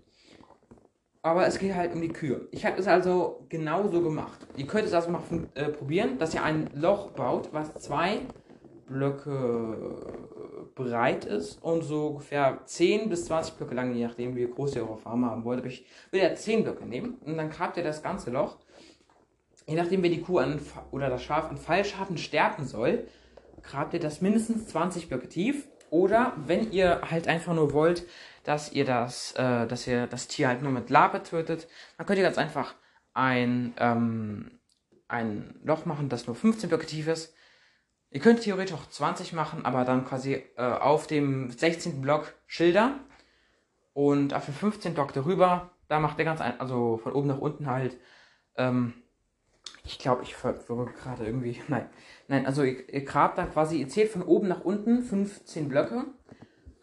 Aber 1.24 1.46
es 1.46 1.60
geht 1.60 1.76
halt 1.76 1.94
um 1.94 2.02
die 2.02 2.08
Kühe. 2.08 2.48
Ich 2.52 2.66
habe 2.66 2.80
es 2.80 2.88
also 2.88 3.46
genau 3.50 3.90
so 3.90 4.02
gemacht. 4.02 4.48
Ihr 4.56 4.66
könnt 4.66 4.88
es 4.88 4.94
also 4.94 5.12
mal 5.12 5.22
äh, 5.56 5.66
probieren, 5.66 6.18
dass 6.20 6.34
ihr 6.34 6.42
ein 6.42 6.70
Loch 6.74 7.12
baut, 7.12 7.50
was 7.52 7.74
zwei 7.74 8.22
Blöcke 8.92 10.68
breit 10.76 11.26
ist 11.26 11.64
und 11.64 11.84
so 11.84 12.08
ungefähr 12.08 12.60
10 12.66 13.10
bis 13.10 13.26
20 13.26 13.56
Blöcke 13.56 13.76
lang, 13.76 13.94
je 13.94 14.06
nachdem 14.06 14.36
wie 14.36 14.48
groß 14.48 14.76
ihr 14.76 14.88
eure 14.88 14.98
Farm 14.98 15.26
haben 15.26 15.44
wollt. 15.44 15.60
Aber 15.60 15.68
ich 15.68 15.86
will 16.12 16.22
ja 16.22 16.34
10 16.34 16.64
Blöcke 16.64 16.86
nehmen 16.86 17.18
und 17.26 17.38
dann 17.38 17.50
grabt 17.50 17.78
ihr 17.78 17.84
das 17.84 18.04
ganze 18.04 18.32
Loch 18.32 18.58
je 19.68 19.76
nachdem, 19.76 20.04
wer 20.04 20.10
die 20.10 20.22
Kuh 20.22 20.40
an, 20.40 20.60
oder 20.92 21.10
das 21.10 21.24
Schaf 21.24 21.50
an 21.50 21.58
Fallschaden 21.58 22.18
sterben 22.18 22.66
soll, 22.66 23.08
grabt 23.64 23.94
ihr 23.94 24.00
das 24.00 24.22
mindestens 24.22 24.68
20 24.68 25.08
Blöcke 25.08 25.30
tief. 25.30 25.68
Oder 25.90 26.34
wenn 26.38 26.72
ihr 26.72 27.02
halt 27.10 27.28
einfach 27.28 27.54
nur 27.54 27.74
wollt, 27.74 28.06
dass 28.44 28.72
ihr 28.72 28.86
das, 28.86 29.34
äh, 29.34 29.68
dass 29.68 29.88
ihr 29.88 30.08
das 30.08 30.28
Tier 30.28 30.48
halt 30.48 30.62
nur 30.62 30.72
mit 30.72 30.90
Lava 30.90 31.20
tötet, 31.20 31.68
dann 31.98 32.08
könnt 32.08 32.18
ihr 32.18 32.24
ganz 32.24 32.38
einfach 32.38 32.76
ein, 33.14 33.74
ähm, 33.78 34.60
ein 35.10 35.60
Loch 35.64 35.86
machen, 35.86 36.08
das 36.08 36.28
nur 36.28 36.36
15 36.36 36.70
Blöcke 36.70 36.86
tief 36.86 37.08
ist. 37.08 37.34
Ihr 38.12 38.20
könnt 38.22 38.42
theoretisch 38.42 38.76
auch 38.76 38.88
20 38.88 39.34
machen, 39.34 39.66
aber 39.66 39.86
dann 39.86 40.06
quasi 40.06 40.44
äh, 40.58 40.62
auf 40.64 41.08
dem 41.08 41.50
16. 41.50 42.02
Block 42.02 42.34
Schilder 42.46 43.00
und 43.94 44.34
auf 44.34 44.46
dem 44.46 44.54
15. 44.54 44.94
Block 44.94 45.14
darüber, 45.14 45.72
da 45.88 46.00
macht 46.00 46.20
ihr 46.20 46.26
ganz 46.26 46.42
ein, 46.42 46.60
also 46.60 46.98
von 46.98 47.14
oben 47.14 47.28
nach 47.28 47.40
unten 47.40 47.68
halt 47.68 47.98
ähm, 48.58 48.94
ich 49.84 50.00
glaube, 50.00 50.24
ich 50.24 50.36
verwirre 50.36 50.92
gerade 50.92 51.26
irgendwie. 51.26 51.62
Nein. 51.68 51.90
Nein, 52.28 52.46
also 52.46 52.64
ihr, 52.64 52.92
ihr 52.94 53.06
grabt 53.06 53.38
dann 53.38 53.52
quasi, 53.52 53.78
ihr 53.78 53.90
zählt 53.90 54.12
von 54.12 54.24
oben 54.24 54.48
nach 54.48 54.62
unten 54.62 55.02
15 55.04 55.70
Blöcke. 55.70 56.06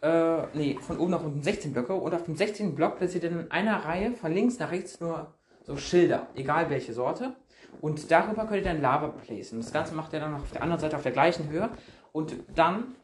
Äh, 0.01 0.47
nee, 0.55 0.79
von 0.81 0.99
oben 0.99 1.11
nach 1.11 1.23
unten 1.23 1.43
16 1.43 1.73
Blöcke. 1.73 1.95
Und 1.95 2.15
auf 2.15 2.25
dem 2.25 2.37
16. 2.37 2.75
Block 2.75 2.97
platziert 2.99 3.25
ihr 3.25 3.31
in 3.31 3.51
einer 3.51 3.85
Reihe 3.85 4.13
von 4.15 4.33
links 4.33 4.59
nach 4.59 4.71
rechts 4.71 5.01
nur 5.01 5.35
so 5.63 5.77
Schilder, 5.77 6.29
egal 6.35 6.71
welche 6.71 6.93
Sorte. 6.93 7.37
Und 7.81 8.11
darüber 8.11 8.47
könnt 8.47 8.65
ihr 8.65 8.73
dann 8.73 8.83
Lava 8.83 9.09
placen. 9.09 9.61
Das 9.61 9.73
Ganze 9.73 9.95
macht 9.95 10.13
ihr 10.13 10.21
dann 10.21 10.35
auf 10.35 10.51
der 10.53 10.63
anderen 10.63 10.81
Seite 10.81 10.97
auf 10.97 11.03
der 11.03 11.13
gleichen 11.13 11.49
Höhe. 11.49 11.69
Und 12.13 12.35
dann 12.55 12.97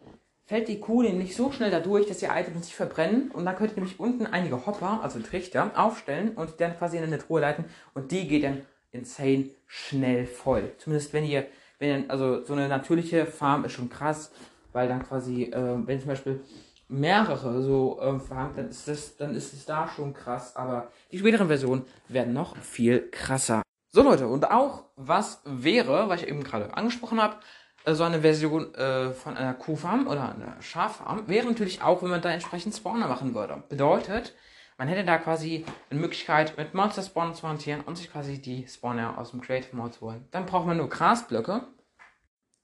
fällt 0.47 0.68
die 0.68 0.80
Kuh 0.80 1.02
nämlich 1.02 1.37
so 1.37 1.52
schnell 1.52 1.71
dadurch, 1.71 2.06
dass 2.06 2.18
die 2.18 2.26
Items 2.26 2.66
nicht 2.66 2.75
verbrennen. 2.75 3.30
Und 3.30 3.44
dann 3.44 3.56
könnt 3.56 3.73
ihr 3.73 3.76
nämlich 3.76 4.00
unten 4.00 4.26
einige 4.26 4.66
Hopper, 4.66 5.00
also 5.02 5.21
Trichter, 5.21 5.71
aufstellen 5.75 6.33
und 6.33 6.61
dann 6.61 6.76
quasi 6.76 6.97
in 6.97 7.04
eine 7.04 7.18
Truhe 7.18 7.40
leiten. 7.40 7.64
Und 7.94 8.11
die 8.11 8.26
geht 8.28 8.44
dann 8.44 8.62
insane 8.92 9.50
schnell 9.66 10.26
voll. 10.26 10.73
Zumindest 10.78 11.12
wenn 11.12 11.25
ihr, 11.25 11.47
wenn 11.78 12.04
ihr, 12.04 12.11
also 12.11 12.44
so 12.44 12.52
eine 12.52 12.68
natürliche 12.68 13.26
Farm 13.26 13.64
ist 13.64 13.73
schon 13.73 13.88
krass, 13.88 14.33
weil 14.73 14.88
dann 14.88 15.02
quasi, 15.02 15.44
äh, 15.44 15.87
wenn 15.87 16.00
zum 16.00 16.09
Beispiel 16.09 16.40
mehrere 16.88 17.62
so 17.62 17.99
äh, 18.00 18.18
Farmen, 18.18 18.56
dann 18.56 18.68
ist 18.68 18.87
das, 18.87 19.16
dann 19.16 19.35
ist 19.35 19.52
es 19.52 19.64
da 19.64 19.88
schon 19.88 20.12
krass. 20.12 20.54
Aber 20.56 20.88
die 21.11 21.18
späteren 21.18 21.49
Versionen 21.49 21.85
werden 22.09 22.35
noch 22.35 22.56
viel 22.56 23.09
krasser. 23.11 23.63
So 23.94 24.02
Leute, 24.02 24.26
und 24.26 24.50
auch 24.50 24.86
was 24.96 25.40
wäre, 25.44 26.08
was 26.08 26.20
ich 26.20 26.26
eben 26.26 26.42
gerade 26.42 26.76
angesprochen 26.76 27.22
habe, 27.22 27.36
äh, 27.84 27.94
so 27.94 28.02
eine 28.02 28.22
Version 28.22 28.74
äh, 28.74 29.12
von 29.12 29.36
einer 29.36 29.54
Kuhfarm 29.54 30.08
oder 30.08 30.34
einer 30.34 30.60
Schaffarm 30.60 31.28
wäre 31.28 31.46
natürlich 31.46 31.80
auch, 31.80 32.02
wenn 32.02 32.10
man 32.10 32.20
da 32.20 32.30
entsprechend 32.30 32.74
Spawner 32.74 33.06
machen 33.06 33.36
würde. 33.36 33.62
Bedeutet, 33.68 34.34
man 34.78 34.88
hätte 34.88 35.04
da 35.04 35.16
quasi 35.18 35.64
eine 35.90 36.00
Möglichkeit, 36.00 36.58
mit 36.58 36.74
Monster 36.74 37.02
Spawn 37.04 37.36
zu 37.36 37.46
hantieren 37.46 37.82
und 37.82 37.96
sich 37.96 38.10
quasi 38.10 38.42
die 38.42 38.66
Spawner 38.66 39.16
aus 39.16 39.30
dem 39.30 39.40
Creative 39.40 39.76
Mode 39.76 39.92
zu 39.92 40.00
holen. 40.00 40.26
Dann 40.32 40.46
braucht 40.46 40.66
man 40.66 40.76
nur 40.76 40.88
Grasblöcke. 40.88 41.60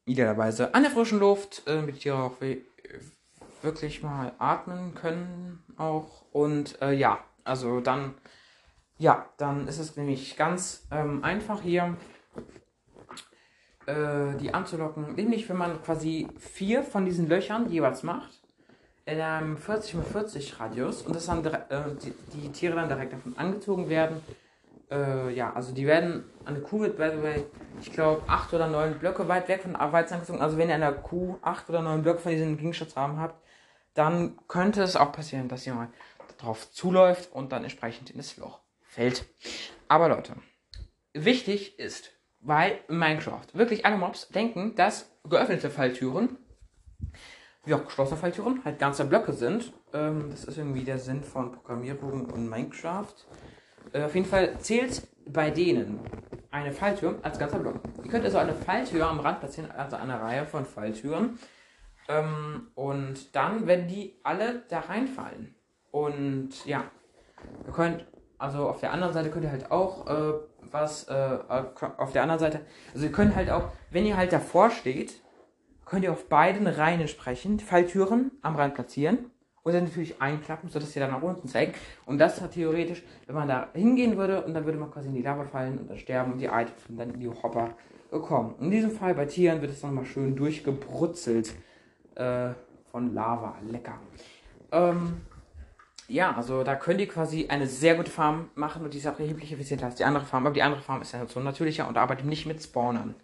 Idealerweise 0.06 0.74
an 0.74 0.82
der 0.82 0.90
frischen 0.90 1.20
Luft, 1.20 1.62
äh, 1.68 1.76
damit 1.76 2.02
die 2.02 2.10
auch 2.10 2.38
wirklich 3.62 4.02
mal 4.02 4.32
atmen 4.40 4.96
können 4.96 5.62
auch. 5.76 6.24
Und 6.32 6.82
äh, 6.82 6.90
ja, 6.90 7.20
also 7.44 7.78
dann, 7.78 8.14
ja, 9.00 9.24
dann 9.38 9.66
ist 9.66 9.78
es 9.78 9.96
nämlich 9.96 10.36
ganz 10.36 10.86
ähm, 10.90 11.24
einfach 11.24 11.62
hier 11.62 11.96
äh, 13.86 14.36
die 14.38 14.52
anzulocken. 14.52 15.14
Nämlich, 15.14 15.48
wenn 15.48 15.56
man 15.56 15.82
quasi 15.82 16.28
vier 16.38 16.82
von 16.82 17.06
diesen 17.06 17.26
Löchern 17.26 17.70
jeweils 17.70 18.02
macht, 18.02 18.42
in 19.06 19.18
einem 19.18 19.56
40 19.56 19.94
x 19.94 20.08
40 20.12 20.60
Radius 20.60 21.02
und 21.02 21.16
das 21.16 21.24
dann 21.24 21.42
äh, 21.46 21.60
die, 22.04 22.12
die, 22.34 22.52
Tiere 22.52 22.76
dann 22.76 22.88
direkt 22.88 23.14
davon 23.14 23.38
angezogen 23.38 23.88
werden. 23.88 24.20
Äh, 24.90 25.32
ja, 25.32 25.50
also 25.54 25.72
die 25.72 25.86
werden 25.86 26.24
an 26.44 26.54
der 26.54 26.62
Kuh 26.62 26.80
wird, 26.80 26.98
by 26.98 27.10
the 27.16 27.22
way, 27.22 27.46
ich 27.80 27.90
glaube, 27.90 28.22
acht 28.28 28.52
oder 28.52 28.68
neun 28.68 28.98
Blöcke 28.98 29.26
weit 29.28 29.48
weg 29.48 29.62
von 29.62 29.72
Weizen 29.92 30.14
angezogen. 30.14 30.42
Also 30.42 30.58
wenn 30.58 30.68
ihr 30.68 30.74
an 30.74 30.82
der 30.82 30.92
Kuh 30.92 31.38
acht 31.40 31.70
oder 31.70 31.80
neun 31.80 32.02
Blöcke 32.02 32.20
von 32.20 32.32
diesen 32.32 32.58
Gegenstandsrahmen 32.58 33.18
habt, 33.18 33.42
dann 33.94 34.38
könnte 34.46 34.82
es 34.82 34.94
auch 34.94 35.10
passieren, 35.10 35.48
dass 35.48 35.66
ihr 35.66 35.72
mal 35.72 35.88
darauf 36.36 36.70
zuläuft 36.70 37.32
und 37.32 37.50
dann 37.50 37.62
entsprechend 37.62 38.10
in 38.10 38.18
das 38.18 38.36
Loch 38.36 38.60
fällt. 38.90 39.24
Aber 39.88 40.08
Leute, 40.08 40.34
wichtig 41.14 41.78
ist, 41.78 42.10
weil 42.40 42.80
Minecraft 42.88 43.46
wirklich 43.54 43.86
alle 43.86 43.96
Mobs 43.96 44.28
denken, 44.28 44.74
dass 44.74 45.10
geöffnete 45.28 45.70
Falltüren, 45.70 46.36
wie 47.64 47.74
auch 47.74 47.84
geschlossene 47.84 48.18
Falltüren, 48.18 48.64
halt 48.64 48.78
ganze 48.78 49.04
Blöcke 49.04 49.32
sind. 49.32 49.72
Ähm, 49.92 50.30
das 50.30 50.44
ist 50.44 50.58
irgendwie 50.58 50.84
der 50.84 50.98
Sinn 50.98 51.22
von 51.22 51.52
Programmierung 51.52 52.26
und 52.26 52.48
Minecraft. 52.48 53.14
Äh, 53.92 54.02
auf 54.02 54.14
jeden 54.14 54.26
Fall 54.26 54.58
zählt 54.58 55.06
bei 55.26 55.50
denen 55.50 56.00
eine 56.50 56.72
Falltür 56.72 57.18
als 57.22 57.38
ganzer 57.38 57.58
Block. 57.58 57.80
Ihr 58.02 58.10
könnt 58.10 58.24
also 58.24 58.38
eine 58.38 58.54
Falltür 58.54 59.06
am 59.06 59.20
Rand 59.20 59.40
platzieren, 59.40 59.70
also 59.70 59.96
eine 59.96 60.20
Reihe 60.20 60.46
von 60.46 60.64
Falltüren. 60.64 61.38
Ähm, 62.08 62.68
und 62.74 63.34
dann 63.36 63.66
werden 63.66 63.86
die 63.86 64.18
alle 64.24 64.62
da 64.68 64.80
reinfallen. 64.80 65.54
Und 65.92 66.64
ja, 66.66 66.90
ihr 67.66 67.72
könnt, 67.72 68.06
also 68.40 68.68
auf 68.68 68.80
der 68.80 68.92
anderen 68.92 69.12
Seite 69.12 69.30
könnt 69.30 69.44
ihr 69.44 69.50
halt 69.50 69.70
auch 69.70 70.06
äh, 70.06 70.32
was, 70.70 71.04
äh, 71.08 71.38
auf 71.96 72.12
der 72.12 72.22
anderen 72.22 72.40
Seite, 72.40 72.60
also 72.94 73.06
ihr 73.06 73.12
könnt 73.12 73.36
halt 73.36 73.50
auch, 73.50 73.68
wenn 73.90 74.06
ihr 74.06 74.16
halt 74.16 74.32
davor 74.32 74.70
steht, 74.70 75.20
könnt 75.84 76.04
ihr 76.04 76.12
auf 76.12 76.28
beiden 76.28 76.66
Reihen 76.66 77.00
entsprechend 77.00 77.62
Falltüren 77.62 78.30
am 78.42 78.56
Rand 78.56 78.74
platzieren 78.74 79.30
und 79.62 79.74
dann 79.74 79.84
natürlich 79.84 80.22
einklappen, 80.22 80.70
sodass 80.70 80.94
ihr 80.96 81.02
dann 81.02 81.10
nach 81.10 81.22
unten 81.22 81.48
zeigt. 81.48 81.76
Und 82.06 82.18
das 82.18 82.40
hat 82.40 82.52
theoretisch, 82.52 83.02
wenn 83.26 83.34
man 83.34 83.48
da 83.48 83.68
hingehen 83.74 84.16
würde 84.16 84.42
und 84.42 84.54
dann 84.54 84.64
würde 84.64 84.78
man 84.78 84.90
quasi 84.90 85.08
in 85.08 85.14
die 85.14 85.22
Lava 85.22 85.44
fallen 85.44 85.78
und 85.78 85.90
dann 85.90 85.98
sterben 85.98 86.32
und 86.32 86.38
die 86.38 86.46
Items 86.46 86.82
und 86.88 86.96
dann 86.96 87.10
in 87.10 87.20
die 87.20 87.28
Hopper 87.28 87.70
kommen. 88.10 88.54
In 88.60 88.70
diesem 88.70 88.90
Fall 88.90 89.14
bei 89.14 89.26
Tieren 89.26 89.60
wird 89.60 89.72
es 89.72 89.82
nochmal 89.82 90.04
schön 90.04 90.34
durchgebrutzelt 90.34 91.54
äh, 92.14 92.50
von 92.90 93.14
Lava. 93.14 93.56
Lecker. 93.68 93.98
Ähm, 94.72 95.20
ja, 96.10 96.34
also 96.34 96.64
da 96.64 96.74
könnt 96.74 97.00
ihr 97.00 97.08
quasi 97.08 97.46
eine 97.48 97.66
sehr 97.66 97.94
gute 97.94 98.10
Farm 98.10 98.50
machen 98.54 98.84
und 98.84 98.92
die 98.92 98.98
ist 98.98 99.06
auch 99.06 99.18
erheblich 99.18 99.52
effizienter 99.52 99.86
als 99.86 99.94
die 99.94 100.04
andere 100.04 100.24
Farm. 100.24 100.44
Aber 100.44 100.54
die 100.54 100.62
andere 100.62 100.82
Farm 100.82 101.00
ist 101.00 101.12
ja 101.12 101.24
so 101.26 101.40
natürlicher 101.40 101.88
und 101.88 101.96
arbeitet 101.96 102.26
nicht 102.26 102.46
mit 102.46 102.62
Spawnern. 102.62 103.14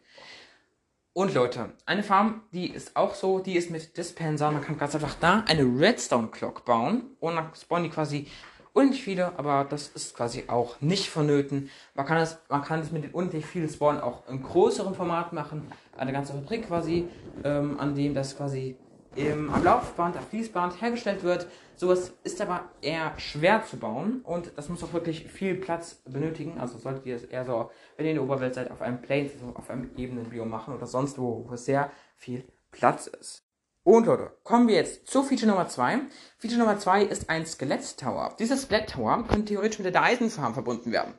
Und 1.12 1.34
Leute, 1.34 1.72
eine 1.86 2.02
Farm, 2.02 2.42
die 2.52 2.70
ist 2.70 2.94
auch 2.96 3.14
so, 3.14 3.40
die 3.40 3.56
ist 3.56 3.70
mit 3.70 3.96
Dispenser. 3.96 4.50
Man 4.50 4.62
kann 4.62 4.78
ganz 4.78 4.94
einfach 4.94 5.14
da 5.20 5.44
eine 5.48 5.62
Redstone 5.62 6.28
Clock 6.28 6.64
bauen 6.64 7.16
und 7.20 7.36
dann 7.36 7.50
spawnen 7.54 7.84
die 7.84 7.90
quasi 7.90 8.26
unendlich 8.74 9.02
viele, 9.02 9.32
aber 9.38 9.64
das 9.64 9.88
ist 9.88 10.14
quasi 10.14 10.44
auch 10.48 10.80
nicht 10.82 11.08
vonnöten. 11.08 11.70
Man 11.94 12.04
kann 12.04 12.18
es, 12.18 12.38
man 12.50 12.62
kann 12.62 12.80
es 12.80 12.92
mit 12.92 13.04
den 13.04 13.12
unendlich 13.12 13.46
vielen 13.46 13.68
Spawnen 13.68 14.02
auch 14.02 14.28
im 14.28 14.42
größeren 14.42 14.94
Format 14.94 15.32
machen. 15.32 15.66
Eine 15.96 16.12
ganze 16.12 16.34
Fabrik 16.34 16.68
quasi, 16.68 17.08
ähm, 17.42 17.80
an 17.80 17.94
dem 17.94 18.12
das 18.12 18.36
quasi 18.36 18.76
im, 19.16 19.52
am 19.52 19.64
Laufband, 19.64 20.16
am 20.16 20.25
Fließband 20.25 20.80
hergestellt 20.80 21.23
wird. 21.23 21.46
Sowas 21.76 22.12
ist 22.25 22.40
aber 22.40 22.70
eher 22.80 23.12
schwer 23.18 23.64
zu 23.64 23.76
bauen 23.78 24.20
und 24.23 24.52
das 24.56 24.68
muss 24.68 24.82
auch 24.82 24.92
wirklich 24.92 25.26
viel 25.26 25.54
Platz 25.54 25.96
benötigen. 26.06 26.58
Also 26.58 26.78
solltet 26.78 27.04
ihr 27.06 27.16
es 27.16 27.25
eher 27.25 27.44
so, 27.44 27.70
wenn 27.96 28.06
ihr 28.06 28.12
in 28.12 28.16
der 28.16 28.25
Oberwelt 28.25 28.54
seid, 28.54 28.70
auf 28.70 28.80
einem 28.80 29.02
Plane, 29.02 29.30
also 29.32 29.54
auf 29.54 29.68
einem 29.68 29.90
ebenen 29.96 30.30
Biom 30.30 30.49
machen 30.49 30.75
oder 30.75 30.87
sonst 30.87 31.18
wo, 31.18 31.44
wo 31.46 31.54
es 31.54 31.64
sehr 31.64 31.90
viel 32.16 32.44
Platz 32.70 33.06
ist. 33.06 33.42
Und 33.85 34.06
Leute, 34.06 34.32
kommen 34.42 34.66
wir 34.66 34.75
jetzt 34.75 35.06
zu 35.06 35.23
Feature 35.23 35.49
Nummer 35.49 35.68
2. 35.68 36.00
Feature 36.38 36.58
Nummer 36.58 36.78
2 36.78 37.04
ist 37.04 37.30
ein 37.30 37.46
Skelett-Tower. 37.46 38.35
Dieser 38.38 38.56
Skelett-Tower 38.56 39.25
könnte 39.28 39.44
theoretisch 39.52 39.78
mit 39.78 39.94
der 39.94 40.02
Eisenfarm 40.02 40.54
verbunden 40.54 40.90
werden. 40.90 41.14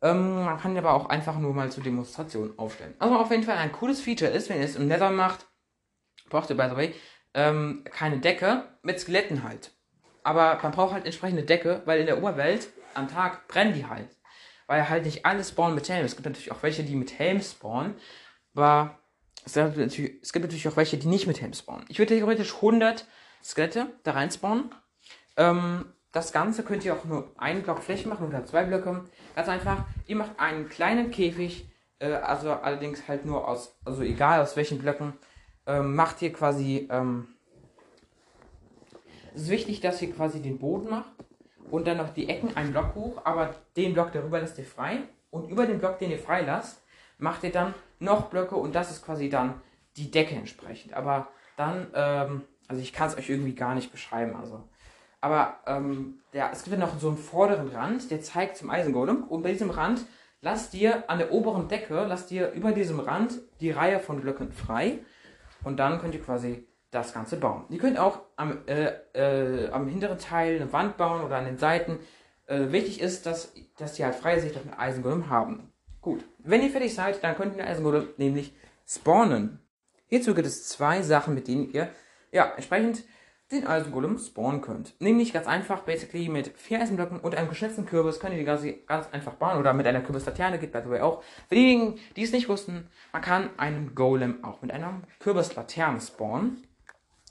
Ähm, 0.00 0.44
man 0.44 0.58
kann 0.58 0.72
ihn 0.72 0.78
aber 0.78 0.94
auch 0.94 1.06
einfach 1.06 1.38
nur 1.38 1.54
mal 1.54 1.72
zur 1.72 1.82
Demonstration 1.82 2.52
aufstellen. 2.56 2.94
Also 2.98 3.16
auf 3.16 3.30
jeden 3.30 3.42
Fall 3.42 3.56
ein 3.56 3.72
cooles 3.72 4.00
Feature 4.00 4.30
ist, 4.30 4.48
wenn 4.48 4.58
ihr 4.58 4.64
es 4.64 4.76
im 4.76 4.86
Nether 4.86 5.10
macht, 5.10 5.46
braucht 6.32 6.50
ihr, 6.50 6.56
by 6.56 6.68
the 6.68 6.76
way, 6.76 6.94
ähm, 7.34 7.84
keine 7.84 8.18
Decke 8.18 8.64
mit 8.82 8.98
Skeletten 8.98 9.44
halt. 9.44 9.70
Aber 10.24 10.58
man 10.62 10.72
braucht 10.72 10.92
halt 10.92 11.04
entsprechende 11.04 11.44
Decke, 11.44 11.82
weil 11.84 12.00
in 12.00 12.06
der 12.06 12.18
Oberwelt 12.18 12.68
am 12.94 13.08
Tag 13.08 13.48
brennen 13.48 13.74
die 13.74 13.86
halt. 13.86 14.08
Weil 14.66 14.88
halt 14.88 15.04
nicht 15.04 15.24
alle 15.26 15.44
spawnen 15.44 15.74
mit 15.74 15.88
Helm. 15.88 16.04
Es 16.04 16.16
gibt 16.16 16.26
natürlich 16.26 16.52
auch 16.52 16.62
welche, 16.62 16.84
die 16.84 16.94
mit 16.94 17.18
Helm 17.18 17.40
spawnen. 17.40 17.94
Aber 18.54 18.98
es 19.44 19.54
gibt, 19.54 19.76
natürlich, 19.76 20.22
es 20.22 20.32
gibt 20.32 20.44
natürlich 20.44 20.68
auch 20.68 20.76
welche, 20.76 20.96
die 20.96 21.08
nicht 21.08 21.26
mit 21.26 21.40
Helm 21.40 21.52
spawnen. 21.52 21.84
Ich 21.88 21.98
würde 21.98 22.14
theoretisch 22.14 22.54
100 22.54 23.06
Skelette 23.42 23.88
da 24.04 24.12
rein 24.12 24.30
spawnen. 24.30 24.72
Ähm, 25.36 25.92
das 26.12 26.32
Ganze 26.32 26.62
könnt 26.62 26.84
ihr 26.84 26.94
auch 26.94 27.04
nur 27.04 27.32
einen 27.38 27.62
Block 27.62 27.82
Fläche 27.82 28.08
machen 28.08 28.28
oder 28.28 28.44
zwei 28.44 28.64
Blöcke. 28.64 29.04
Ganz 29.34 29.48
einfach, 29.48 29.84
ihr 30.06 30.16
macht 30.16 30.38
einen 30.38 30.68
kleinen 30.68 31.10
Käfig, 31.10 31.68
äh, 31.98 32.12
also 32.12 32.52
allerdings 32.52 33.08
halt 33.08 33.24
nur 33.24 33.48
aus, 33.48 33.78
also 33.84 34.02
egal 34.02 34.40
aus 34.40 34.56
welchen 34.56 34.78
Blöcken, 34.78 35.14
ähm, 35.66 35.94
macht 35.94 36.22
ihr 36.22 36.32
quasi, 36.32 36.88
ähm, 36.90 37.28
es 39.34 39.42
ist 39.42 39.50
wichtig, 39.50 39.80
dass 39.80 40.02
ihr 40.02 40.12
quasi 40.12 40.40
den 40.40 40.58
Boden 40.58 40.90
macht 40.90 41.10
und 41.70 41.86
dann 41.86 41.96
noch 41.96 42.10
die 42.10 42.28
Ecken 42.28 42.56
einen 42.56 42.72
Block 42.72 42.94
hoch, 42.94 43.22
aber 43.24 43.54
den 43.76 43.94
Block 43.94 44.12
darüber 44.12 44.40
lasst 44.40 44.58
ihr 44.58 44.64
frei 44.64 44.98
und 45.30 45.48
über 45.48 45.66
den 45.66 45.78
Block, 45.78 45.98
den 45.98 46.10
ihr 46.10 46.18
frei 46.18 46.42
lasst, 46.42 46.82
macht 47.18 47.44
ihr 47.44 47.52
dann 47.52 47.74
noch 47.98 48.26
Blöcke 48.26 48.56
und 48.56 48.74
das 48.74 48.90
ist 48.90 49.04
quasi 49.04 49.28
dann 49.28 49.54
die 49.96 50.10
Decke 50.10 50.34
entsprechend. 50.34 50.94
Aber 50.94 51.28
dann, 51.56 51.86
ähm, 51.94 52.42
also 52.68 52.82
ich 52.82 52.92
kann 52.92 53.08
es 53.08 53.16
euch 53.16 53.30
irgendwie 53.30 53.54
gar 53.54 53.74
nicht 53.74 53.92
beschreiben, 53.92 54.36
also. 54.36 54.62
Aber 55.20 55.60
ähm, 55.66 56.18
ja, 56.32 56.50
es 56.52 56.64
gibt 56.64 56.76
ja 56.76 56.84
noch 56.84 56.98
so 56.98 57.08
einen 57.08 57.16
vorderen 57.16 57.68
Rand, 57.68 58.10
der 58.10 58.22
zeigt 58.22 58.56
zum 58.56 58.70
Eisengolem 58.70 59.22
und 59.24 59.42
bei 59.42 59.52
diesem 59.52 59.70
Rand 59.70 60.04
lasst 60.40 60.74
ihr 60.74 61.08
an 61.08 61.18
der 61.18 61.30
oberen 61.30 61.68
Decke, 61.68 62.04
lasst 62.08 62.32
ihr 62.32 62.50
über 62.50 62.72
diesem 62.72 62.98
Rand 62.98 63.34
die 63.60 63.70
Reihe 63.70 64.00
von 64.00 64.20
Blöcken 64.20 64.52
frei 64.52 64.98
und 65.64 65.78
dann 65.78 66.00
könnt 66.00 66.14
ihr 66.14 66.22
quasi 66.22 66.66
das 66.90 67.14
Ganze 67.14 67.36
bauen. 67.36 67.64
Ihr 67.70 67.78
könnt 67.78 67.98
auch 67.98 68.20
am, 68.36 68.58
äh, 68.66 68.92
äh, 69.14 69.70
am 69.70 69.88
hinteren 69.88 70.18
Teil 70.18 70.56
eine 70.56 70.72
Wand 70.72 70.96
bauen 70.96 71.22
oder 71.22 71.36
an 71.36 71.46
den 71.46 71.58
Seiten. 71.58 71.98
Äh, 72.46 72.70
wichtig 72.70 73.00
ist, 73.00 73.24
dass, 73.24 73.54
dass 73.78 73.94
die 73.94 74.04
halt 74.04 74.14
freie 74.14 74.40
Sicht 74.40 74.56
auf 74.56 74.62
den 74.62 74.74
Eisengolem 74.74 75.30
haben. 75.30 75.72
Gut, 76.00 76.24
wenn 76.38 76.62
ihr 76.62 76.70
fertig 76.70 76.94
seid, 76.94 77.22
dann 77.24 77.34
könnt 77.34 77.54
ihr 77.54 77.62
den 77.62 77.68
Eisengolem 77.68 78.08
nämlich 78.18 78.52
spawnen. 78.86 79.58
Hierzu 80.06 80.34
gibt 80.34 80.46
es 80.46 80.68
zwei 80.68 81.00
Sachen, 81.02 81.34
mit 81.34 81.48
denen 81.48 81.72
ihr 81.72 81.88
ja 82.30 82.52
entsprechend 82.54 83.04
den 83.52 83.66
Eisengolem 83.66 84.18
spawnen 84.18 84.60
könnt. 84.60 84.94
Nämlich 85.00 85.32
ganz 85.32 85.46
einfach, 85.46 85.80
basically 85.80 86.28
mit 86.28 86.48
vier 86.56 86.80
Eisenblöcken 86.80 87.20
und 87.20 87.34
einem 87.34 87.48
geschnitzten 87.48 87.86
Kürbis 87.86 88.18
könnt 88.18 88.32
ihr 88.32 88.38
die 88.38 88.44
ganz, 88.44 88.64
ganz 88.86 89.08
einfach 89.12 89.34
bauen. 89.34 89.58
Oder 89.58 89.72
mit 89.74 89.86
einer 89.86 90.00
Kürbislaterne 90.00 90.58
geht 90.58 90.72
by 90.72 90.80
the 90.82 90.90
way 90.90 91.00
auch. 91.00 91.22
Für 91.48 91.54
diejenigen, 91.54 91.98
die 92.16 92.22
es 92.22 92.32
nicht 92.32 92.48
wussten, 92.48 92.88
man 93.12 93.22
kann 93.22 93.50
einen 93.58 93.94
Golem 93.94 94.42
auch 94.42 94.62
mit 94.62 94.72
einer 94.72 95.02
Kürbislaterne 95.20 96.00
spawnen. 96.00 96.66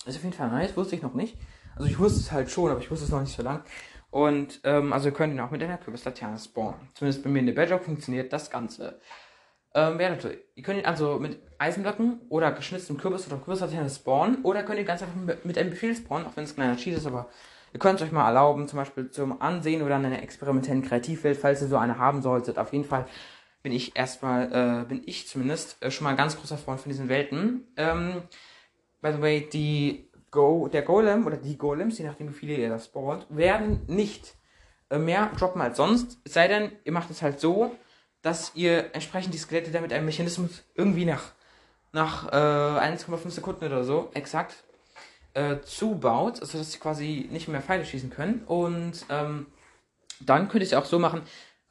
Ist 0.06 0.18
auf 0.18 0.24
jeden 0.24 0.36
Fall 0.36 0.50
nice, 0.50 0.78
wusste 0.78 0.96
ich 0.96 1.02
noch 1.02 1.14
nicht. 1.14 1.38
Also 1.76 1.90
ich 1.90 2.00
wusste 2.00 2.20
es 2.20 2.32
halt 2.32 2.50
schon, 2.52 2.72
aber 2.72 2.80
ich 2.80 2.92
wusste 2.92 3.06
es 3.06 3.12
noch 3.12 3.22
nicht 3.22 3.36
so 3.36 3.44
lang. 3.44 3.64
Und, 4.12 4.60
ähm, 4.66 4.92
also 4.94 5.08
ihr 5.08 5.14
könnt 5.14 5.34
ihn 5.34 5.40
auch 5.40 5.52
mit 5.52 5.64
einer 5.64 5.78
Kürbislaterne 5.78 6.38
spawnen. 6.38 6.90
Zumindest 6.94 7.24
bei 7.24 7.30
mir 7.30 7.40
in 7.40 7.46
der 7.46 7.54
Bedrock 7.54 7.86
funktioniert 7.86 8.32
das 8.34 8.50
Ganze. 8.50 9.00
Ähm, 9.74 10.00
ja, 10.00 10.16
ihr 10.56 10.64
könnt 10.64 10.80
ihn 10.80 10.86
also 10.86 11.18
mit 11.18 11.40
Eisenblöcken 11.58 12.22
oder 12.30 12.52
geschnitztem 12.52 12.98
Kürbis 12.98 13.28
oder 13.28 13.38
Kürbislaterne 13.38 13.90
spawnen. 13.90 14.44
Oder 14.44 14.64
könnt 14.64 14.80
ihr 14.80 14.86
ganz 14.86 15.02
einfach 15.02 15.16
mit, 15.44 15.58
einem 15.58 15.70
Befehl 15.70 15.96
spawnen, 15.96 16.28
auch 16.28 16.36
wenn 16.36 16.44
es 16.44 16.52
ein 16.52 16.56
kleiner 16.56 16.78
Cheat 16.78 16.98
ist, 16.98 17.06
aber 17.06 17.30
ihr 17.74 17.80
könnt 17.80 18.00
es 18.02 18.06
euch 18.06 18.12
mal 18.12 18.28
erlauben, 18.28 18.68
zum 18.68 18.78
Beispiel 18.78 19.10
zum 19.10 19.42
Ansehen 19.42 19.82
oder 19.82 19.96
in 19.96 20.06
einer 20.06 20.24
experimentellen 20.24 20.82
Kreativwelt, 20.82 21.38
falls 21.38 21.62
ihr 21.62 21.68
so 21.68 21.78
eine 21.78 21.98
haben 21.98 22.22
solltet. 22.22 22.58
Auf 22.58 22.74
jeden 22.74 22.84
Fall 22.84 23.06
bin 23.64 23.72
ich 23.72 23.96
erstmal, 23.96 24.52
äh, 24.52 24.86
bin 24.88 25.04
ich 25.06 25.28
zumindest 25.28 25.82
äh, 25.82 25.92
schon 25.92 26.04
mal 26.04 26.12
ein 26.12 26.18
ganz 26.18 26.38
großer 26.38 26.58
Freund 26.58 26.82
von 26.82 26.92
diesen 26.92 27.08
Welten. 27.08 27.68
Ähm, 27.78 28.24
by 29.02 29.14
the 29.14 29.22
way, 29.22 29.48
die 29.52 30.10
Go, 30.32 30.68
der 30.68 30.82
Golem 30.82 31.26
oder 31.26 31.38
die 31.38 31.58
Golems, 31.58 31.98
je 31.98 32.06
nachdem 32.06 32.30
wie 32.30 32.34
viele 32.34 32.56
ihr 32.56 32.70
das 32.70 32.86
spawnt, 32.86 33.28
werden 33.30 33.82
nicht 33.88 34.36
äh, 34.90 34.98
mehr 34.98 35.32
droppen 35.38 35.62
als 35.62 35.78
sonst. 35.78 36.20
Es 36.24 36.34
sei 36.34 36.48
denn, 36.48 36.72
ihr 36.84 36.92
macht 36.92 37.10
es 37.12 37.22
halt 37.22 37.40
so, 37.40 37.76
dass 38.22 38.52
ihr 38.56 38.94
entsprechend 38.94 39.34
die 39.34 39.38
Skelette 39.38 39.72
dann 39.72 39.82
mit 39.82 39.94
einem 39.94 40.06
Mechanismus 40.06 40.64
irgendwie 40.76 41.06
nach, 41.06 41.32
nach 41.92 42.28
äh, 42.32 42.96
1,5 42.96 43.30
Sekunden 43.30 43.66
oder 43.66 43.84
so 43.84 44.10
exakt 44.14 44.64
äh, 45.34 45.58
zubaut, 45.62 46.38
sodass 46.38 46.72
sie 46.72 46.80
quasi 46.80 47.28
nicht 47.32 47.48
mehr 47.48 47.62
Pfeile 47.62 47.86
schießen 47.86 48.10
können. 48.10 48.44
Und 48.46 49.06
ähm, 49.10 49.48
dann 50.20 50.50
könnt 50.50 50.64
ihr 50.64 50.68
es 50.68 50.74
auch 50.74 50.86
so 50.86 51.00
machen, 51.00 51.22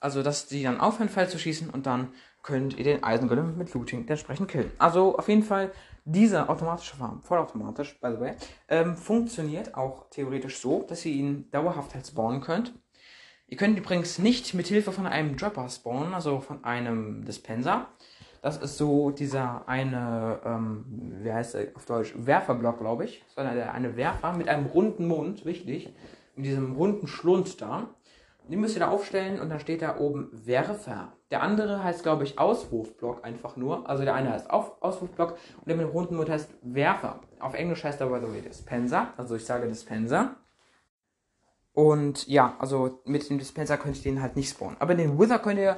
also 0.01 0.23
dass 0.23 0.49
sie 0.49 0.63
dann 0.63 0.81
aufhören, 0.81 1.09
Pfeile 1.09 1.29
zu 1.29 1.39
schießen 1.39 1.71
und 1.71 1.87
dann 1.87 2.13
könnt 2.43 2.79
ihr 2.79 2.85
den 2.85 3.05
Eisengolem 3.05 3.59
mit 3.59 3.75
Looting 3.75 4.09
entsprechend 4.09 4.49
killen. 4.49 4.73
Also 4.79 5.19
auf 5.19 5.29
jeden 5.29 5.43
Fall 5.43 5.73
dieser 6.05 6.49
automatische 6.49 6.97
Farm, 6.97 7.23
vollautomatisch, 7.23 8.01
by 8.01 8.09
the 8.13 8.21
way, 8.21 8.35
ähm, 8.69 8.97
funktioniert 8.97 9.75
auch 9.75 10.09
theoretisch 10.11 10.59
so, 10.59 10.83
dass 10.89 11.05
ihr 11.05 11.13
ihn 11.13 11.51
dauerhaft 11.51 11.95
halt 11.95 12.07
spawnen 12.07 12.41
könnt. 12.41 12.73
Ihr 13.51 13.57
könnt 13.57 13.77
übrigens 13.77 14.21
nicht 14.21 14.55
mit 14.55 14.69
Hilfe 14.69 14.93
von 14.93 15.09
einem 15.09 15.37
Dropper 15.37 15.69
spawnen, 15.69 16.15
also 16.15 16.39
von 16.39 16.65
einem 16.65 17.25
Dispenser. 17.25 17.89
Das 18.43 18.57
ist 18.59 18.79
so 18.79 19.11
dieser 19.11 19.69
eine, 19.69 20.39
ähm, 20.45 20.85
wie 21.21 21.33
heißt 21.33 21.57
er 21.57 21.67
auf 21.75 21.85
Deutsch, 21.85 22.15
Werferblock, 22.17 22.79
glaube 22.79 23.07
ich. 23.07 23.25
Sondern 23.35 23.57
der 23.57 23.75
eine 23.75 23.97
Werfer 23.97 24.35
mit 24.35 24.49
einem 24.49 24.67
runden 24.67 25.09
Mund, 25.09 25.45
wichtig, 25.45 25.93
mit 26.37 26.47
diesem 26.47 26.77
runden 26.77 27.09
Schlund 27.09 27.61
da. 27.61 27.89
Den 28.49 28.61
müsst 28.61 28.77
ihr 28.77 28.81
da 28.81 28.89
aufstellen 28.89 29.41
und 29.41 29.49
dann 29.49 29.59
steht 29.59 29.83
da 29.83 29.99
oben 29.99 30.31
Werfer. 30.33 31.13
Der 31.33 31.43
andere 31.43 31.83
heißt, 31.83 32.05
glaube 32.05 32.23
ich, 32.23 32.39
Auswurfblock 32.39 33.25
einfach 33.25 33.57
nur. 33.57 33.89
Also 33.89 34.05
der 34.05 34.15
eine 34.15 34.31
heißt 34.31 34.49
Auf 34.49 34.81
Auswurfblock 34.81 35.33
und 35.59 35.69
der 35.69 35.77
mit 35.77 35.87
dem 35.87 35.91
runden 35.91 36.15
Mund 36.15 36.31
heißt 36.31 36.55
Werfer. 36.63 37.19
Auf 37.41 37.55
Englisch 37.55 37.83
heißt 37.83 38.01
er 38.01 38.07
by 38.07 38.25
the 38.25 38.33
way 38.33 38.43
Dispenser. 38.43 39.09
Also 39.17 39.35
ich 39.35 39.45
sage 39.45 39.67
Dispenser. 39.67 40.37
Und 41.73 42.27
ja, 42.27 42.57
also 42.59 43.01
mit 43.05 43.29
dem 43.29 43.39
Dispenser 43.39 43.77
könnt 43.77 43.97
ihr 43.97 44.03
den 44.03 44.23
halt 44.23 44.37
nicht 44.37 44.51
spawnen. 44.51 44.77
Aber 44.81 44.95
den 44.95 45.19
Wither 45.19 45.39
könnt 45.39 45.59
ihr 45.59 45.77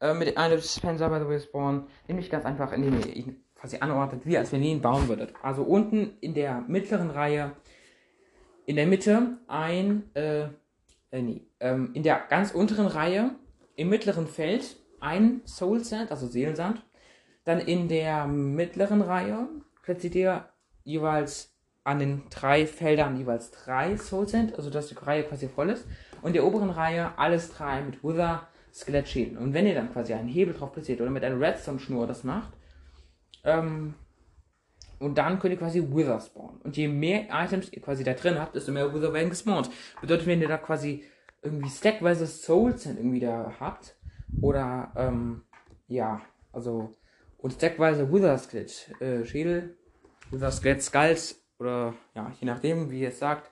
äh, 0.00 0.14
mit 0.14 0.36
einem 0.36 0.56
Dispenser 0.56 1.08
by 1.08 1.18
the 1.18 1.28
way 1.28 1.40
spawnen. 1.40 1.84
Nämlich 2.08 2.30
ganz 2.30 2.44
einfach, 2.44 2.72
indem 2.72 2.98
ihr 3.00 3.16
ihn 3.16 3.44
quasi 3.54 3.78
anordnet, 3.78 4.26
wie 4.26 4.36
als 4.36 4.52
wenn 4.52 4.62
ihr 4.62 4.72
ihn 4.72 4.82
bauen 4.82 5.08
würdet. 5.08 5.34
Also 5.42 5.62
unten 5.62 6.16
in 6.20 6.34
der 6.34 6.62
mittleren 6.66 7.10
Reihe, 7.10 7.52
in 8.66 8.76
der 8.76 8.86
Mitte 8.86 9.38
ein, 9.46 10.10
äh, 10.14 10.48
äh 11.10 11.22
nee, 11.22 11.46
ähm, 11.60 11.90
in 11.94 12.02
der 12.02 12.20
ganz 12.28 12.52
unteren 12.52 12.86
Reihe, 12.86 13.36
im 13.76 13.88
mittleren 13.88 14.26
Feld 14.26 14.76
ein 15.00 15.42
Soul 15.44 15.84
Sand, 15.84 16.10
also 16.10 16.26
Seelensand. 16.26 16.84
Dann 17.44 17.58
in 17.58 17.88
der 17.88 18.26
mittleren 18.26 19.00
Reihe 19.00 19.48
platziert 19.82 20.14
ihr 20.14 20.48
jeweils 20.84 21.51
an 21.84 21.98
den 21.98 22.22
drei 22.30 22.66
Feldern 22.66 23.16
jeweils 23.16 23.50
drei 23.50 23.96
Soul 23.96 24.28
Sand, 24.28 24.56
also 24.56 24.70
dass 24.70 24.88
die 24.88 24.94
Reihe 24.94 25.24
quasi 25.24 25.48
voll 25.48 25.70
ist. 25.70 25.86
Und 26.22 26.34
der 26.34 26.44
oberen 26.44 26.70
Reihe 26.70 27.18
alles 27.18 27.50
drei 27.50 27.82
mit 27.82 28.02
Wither, 28.04 28.46
Skelett, 28.72 29.08
Schäden. 29.08 29.36
Und 29.36 29.52
wenn 29.54 29.66
ihr 29.66 29.74
dann 29.74 29.92
quasi 29.92 30.14
einen 30.14 30.28
Hebel 30.28 30.54
drauf 30.54 30.72
platziert 30.72 31.00
oder 31.00 31.10
mit 31.10 31.24
einer 31.24 31.40
Redstone-Schnur 31.40 32.06
das 32.06 32.24
macht, 32.24 32.52
ähm, 33.44 33.94
und 35.00 35.18
dann 35.18 35.40
könnt 35.40 35.52
ihr 35.52 35.58
quasi 35.58 35.82
Wither 35.82 36.20
spawnen. 36.20 36.60
Und 36.60 36.76
je 36.76 36.86
mehr 36.86 37.26
Items 37.32 37.72
ihr 37.72 37.82
quasi 37.82 38.04
da 38.04 38.14
drin 38.14 38.38
habt, 38.38 38.54
desto 38.54 38.70
mehr 38.70 38.94
Wither 38.94 39.12
werden 39.12 39.30
gespawnt. 39.30 39.68
Bedeutet, 40.00 40.28
wenn 40.28 40.40
ihr 40.40 40.46
da 40.46 40.58
quasi 40.58 41.04
irgendwie 41.42 41.68
stackweise 41.68 42.26
Souls 42.26 42.86
irgendwie 42.86 43.18
da 43.18 43.52
habt, 43.58 43.96
oder, 44.40 44.92
ähm, 44.96 45.42
ja, 45.88 46.20
also, 46.52 46.92
und 47.38 47.52
stackweise 47.52 48.12
Wither 48.12 48.38
Skelett, 48.38 48.94
äh, 49.00 49.24
Schädel, 49.24 49.76
Wither 50.30 50.52
Skelett, 50.52 50.82
Skulls, 50.82 51.41
oder, 51.62 51.94
ja, 52.14 52.30
je 52.40 52.46
nachdem, 52.46 52.90
wie 52.90 53.00
ihr 53.00 53.08
es 53.08 53.18
sagt, 53.18 53.50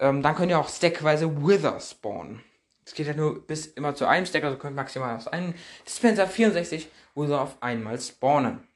ähm, 0.00 0.22
dann 0.22 0.34
könnt 0.34 0.50
ihr 0.50 0.58
auch 0.58 0.68
stackweise 0.68 1.46
Wither 1.46 1.78
spawnen. 1.80 2.42
Es 2.84 2.94
geht 2.94 3.06
ja 3.06 3.14
nur 3.14 3.46
bis 3.46 3.66
immer 3.66 3.94
zu 3.94 4.06
einem 4.06 4.26
Stack, 4.26 4.44
also 4.44 4.58
könnt 4.58 4.76
maximal 4.76 5.16
aus 5.16 5.28
einem 5.28 5.54
Dispenser 5.86 6.26
64 6.26 6.88
Wither 7.14 7.40
auf 7.40 7.56
einmal 7.60 8.00
spawnen. 8.00 8.66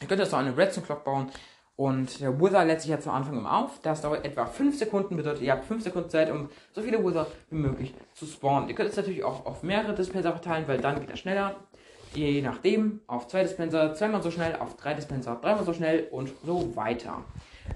Ihr 0.00 0.08
könnt 0.08 0.20
jetzt 0.20 0.32
noch 0.32 0.40
eine 0.40 0.56
Redstone 0.56 0.86
Clock 0.86 1.04
bauen, 1.04 1.30
und 1.76 2.20
der 2.20 2.40
Wither 2.40 2.64
lädt 2.64 2.80
sich 2.80 2.90
ja 2.90 2.98
zu 2.98 3.10
Anfang 3.10 3.36
immer 3.36 3.58
auf. 3.58 3.80
Das 3.82 4.00
dauert 4.00 4.24
etwa 4.24 4.46
5 4.46 4.78
Sekunden, 4.78 5.16
bedeutet, 5.16 5.42
ihr 5.42 5.52
habt 5.52 5.66
5 5.66 5.84
Sekunden 5.84 6.08
Zeit, 6.08 6.30
um 6.30 6.48
so 6.72 6.80
viele 6.80 7.04
Wither 7.04 7.26
wie 7.50 7.56
möglich 7.56 7.94
zu 8.14 8.24
spawnen. 8.24 8.68
Ihr 8.70 8.74
könnt 8.74 8.88
es 8.88 8.96
natürlich 8.96 9.22
auch 9.22 9.44
auf 9.44 9.62
mehrere 9.62 9.94
Dispenser 9.94 10.32
verteilen, 10.32 10.66
weil 10.66 10.78
dann 10.78 11.00
geht 11.00 11.10
er 11.10 11.16
schneller. 11.16 11.56
Je 12.14 12.40
nachdem, 12.40 13.00
auf 13.06 13.28
zwei 13.28 13.42
Dispenser 13.42 13.92
zweimal 13.92 14.22
so 14.22 14.30
schnell, 14.30 14.56
auf 14.56 14.76
drei 14.76 14.94
Dispenser 14.94 15.38
dreimal 15.42 15.66
so 15.66 15.74
schnell 15.74 16.08
und 16.10 16.30
so 16.46 16.74
weiter. 16.74 17.22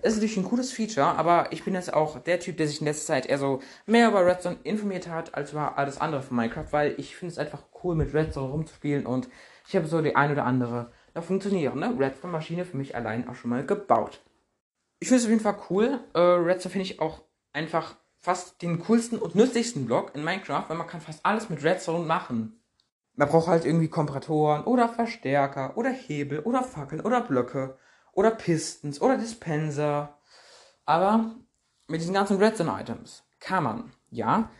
Ist 0.02 0.14
natürlich 0.14 0.36
ein 0.36 0.44
cooles 0.44 0.72
Feature, 0.72 1.06
aber 1.06 1.52
ich 1.52 1.64
bin 1.64 1.74
jetzt 1.74 1.92
auch 1.92 2.18
der 2.20 2.40
Typ, 2.40 2.56
der 2.56 2.68
sich 2.68 2.80
in 2.80 2.86
letzter 2.86 3.14
Zeit 3.14 3.26
eher 3.26 3.38
so 3.38 3.60
mehr 3.86 4.08
über 4.08 4.24
Redstone 4.24 4.58
informiert 4.62 5.08
hat, 5.08 5.34
als 5.34 5.52
über 5.52 5.76
alles 5.78 6.00
andere 6.00 6.22
von 6.22 6.36
Minecraft, 6.36 6.66
weil 6.70 6.94
ich 6.96 7.16
finde 7.16 7.32
es 7.32 7.38
einfach 7.38 7.62
cool, 7.82 7.94
mit 7.94 8.14
Redstone 8.14 8.50
rumzuspielen 8.50 9.06
und 9.06 9.28
ich 9.68 9.76
habe 9.76 9.86
so 9.86 10.00
die 10.00 10.16
ein 10.16 10.32
oder 10.32 10.44
andere 10.44 10.92
eine 11.14 11.22
funktionierende 11.22 11.98
Redstone-Maschine 11.98 12.64
für 12.64 12.76
mich 12.76 12.94
allein 12.94 13.28
auch 13.28 13.34
schon 13.34 13.50
mal 13.50 13.64
gebaut. 13.64 14.20
Ich 15.00 15.08
finde 15.08 15.18
es 15.20 15.24
auf 15.24 15.30
jeden 15.30 15.42
Fall 15.42 15.58
cool. 15.70 16.00
Äh, 16.14 16.20
Redstone 16.20 16.72
finde 16.72 16.86
ich 16.86 17.00
auch 17.00 17.22
einfach 17.52 17.96
fast 18.20 18.62
den 18.62 18.80
coolsten 18.80 19.18
und 19.18 19.34
nützlichsten 19.34 19.86
Block 19.86 20.14
in 20.14 20.24
Minecraft, 20.24 20.64
weil 20.68 20.76
man 20.76 20.86
kann 20.86 21.00
fast 21.00 21.24
alles 21.24 21.48
mit 21.48 21.62
Redstone 21.62 22.04
machen. 22.04 22.60
Man 23.14 23.28
braucht 23.28 23.48
halt 23.48 23.64
irgendwie 23.64 23.88
Komparatoren 23.88 24.64
oder 24.64 24.88
Verstärker 24.88 25.76
oder 25.76 25.90
Hebel 25.90 26.40
oder 26.40 26.62
Fackeln 26.62 27.00
oder 27.00 27.20
Blöcke 27.20 27.76
oder 28.12 28.30
Pistons 28.30 29.00
oder 29.00 29.16
Dispenser. 29.16 30.18
Aber 30.84 31.34
mit 31.88 32.00
diesen 32.00 32.14
ganzen 32.14 32.38
Redstone-Items 32.38 33.24
kann 33.38 33.64
man, 33.64 33.92
ja, 34.10 34.50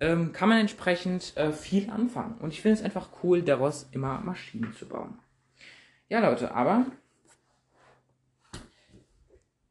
ähm, 0.00 0.32
kann 0.32 0.48
man 0.48 0.58
entsprechend 0.58 1.36
äh, 1.36 1.52
viel 1.52 1.90
anfangen. 1.90 2.38
Und 2.38 2.52
ich 2.52 2.62
finde 2.62 2.78
es 2.78 2.84
einfach 2.84 3.08
cool, 3.22 3.42
daraus 3.42 3.88
immer 3.92 4.20
Maschinen 4.20 4.72
zu 4.72 4.88
bauen. 4.88 5.18
Ja, 6.08 6.20
Leute, 6.20 6.54
aber 6.54 6.86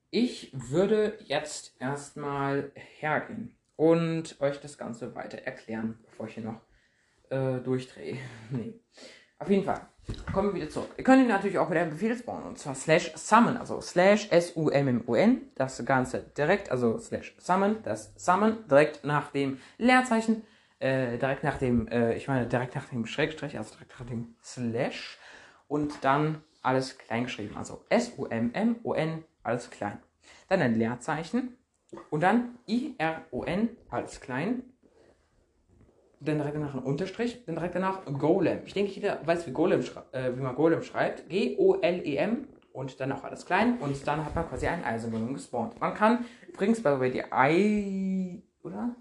ich 0.09 0.51
würde 0.53 1.17
jetzt 1.25 1.75
erstmal 1.79 2.71
hergehen 2.75 3.55
und 3.75 4.39
euch 4.41 4.59
das 4.59 4.77
Ganze 4.77 5.15
weiter 5.15 5.39
erklären, 5.39 5.99
bevor 6.03 6.27
ich 6.27 6.35
hier 6.35 6.43
noch 6.43 6.61
äh, 7.29 7.59
durchdrehe. 7.59 8.17
nee. 8.51 8.79
Auf 9.43 9.49
jeden 9.49 9.65
Fall. 9.65 9.81
Kommen 10.31 10.53
wir 10.53 10.61
wieder 10.61 10.69
zurück. 10.69 10.91
Ihr 10.95 11.03
könnt 11.03 11.21
ihn 11.21 11.27
natürlich 11.27 11.57
auch 11.57 11.67
mit 11.67 11.77
einem 11.77 11.89
Befehl 11.89 12.15
spawnen. 12.15 12.47
Und 12.47 12.57
zwar 12.57 12.75
slash 12.75 13.11
summon, 13.17 13.57
also 13.57 13.81
slash 13.81 14.29
S-U-M-M-O-N. 14.31 15.41
Das 15.55 15.83
Ganze 15.83 16.21
direkt, 16.37 16.71
also 16.71 16.97
slash 16.97 17.35
summon, 17.39 17.83
das 17.83 18.13
summon 18.15 18.65
direkt 18.69 19.03
nach 19.03 19.31
dem 19.31 19.59
Leerzeichen. 19.77 20.43
Äh, 20.79 21.17
direkt 21.17 21.43
nach 21.43 21.57
dem, 21.57 21.89
äh, 21.89 22.15
ich 22.15 22.29
meine 22.29 22.47
direkt 22.47 22.73
nach 22.75 22.85
dem 22.85 23.05
Schrägstrich, 23.05 23.57
also 23.57 23.73
direkt 23.73 23.99
nach 23.99 24.05
dem 24.07 24.33
Slash 24.41 25.19
und 25.67 25.91
dann 26.05 26.41
alles 26.61 26.97
klein 26.97 27.25
geschrieben. 27.25 27.57
Also 27.57 27.83
S-U-M-M-O-N, 27.89 29.25
alles 29.43 29.69
klein. 29.71 29.99
Dann 30.47 30.61
ein 30.61 30.75
Leerzeichen 30.75 31.57
und 32.09 32.23
dann 32.23 32.59
I-R-O-N, 32.65 33.75
alles 33.89 34.21
klein. 34.21 34.72
Dann 36.25 36.37
direkt 36.37 36.55
danach 36.55 36.73
ein 36.73 36.83
Unterstrich, 36.83 37.43
dann 37.45 37.55
direkt 37.55 37.75
danach 37.75 38.05
Golem. 38.05 38.59
Ich 38.65 38.73
denke, 38.73 38.91
jeder 38.91 39.19
weiß, 39.25 39.45
wie, 39.47 39.51
Golem 39.51 39.81
äh, 40.11 40.31
wie 40.35 40.41
man 40.41 40.55
Golem 40.55 40.81
schreibt. 40.81 41.29
G-O-L-E-M 41.29 42.47
und 42.71 42.99
dann 42.99 43.11
auch 43.11 43.23
alles 43.23 43.45
klein. 43.45 43.77
Und 43.79 44.07
dann 44.07 44.25
hat 44.25 44.35
man 44.35 44.47
quasi 44.47 44.67
einen 44.67 44.83
Eisengolem 44.83 45.33
gespawnt. 45.33 45.79
Man 45.79 45.93
kann 45.93 46.25
übrigens, 46.47 46.83
way, 46.83 47.11
die 47.11 47.31
Ei, 47.31 48.41
oder? 48.63 48.95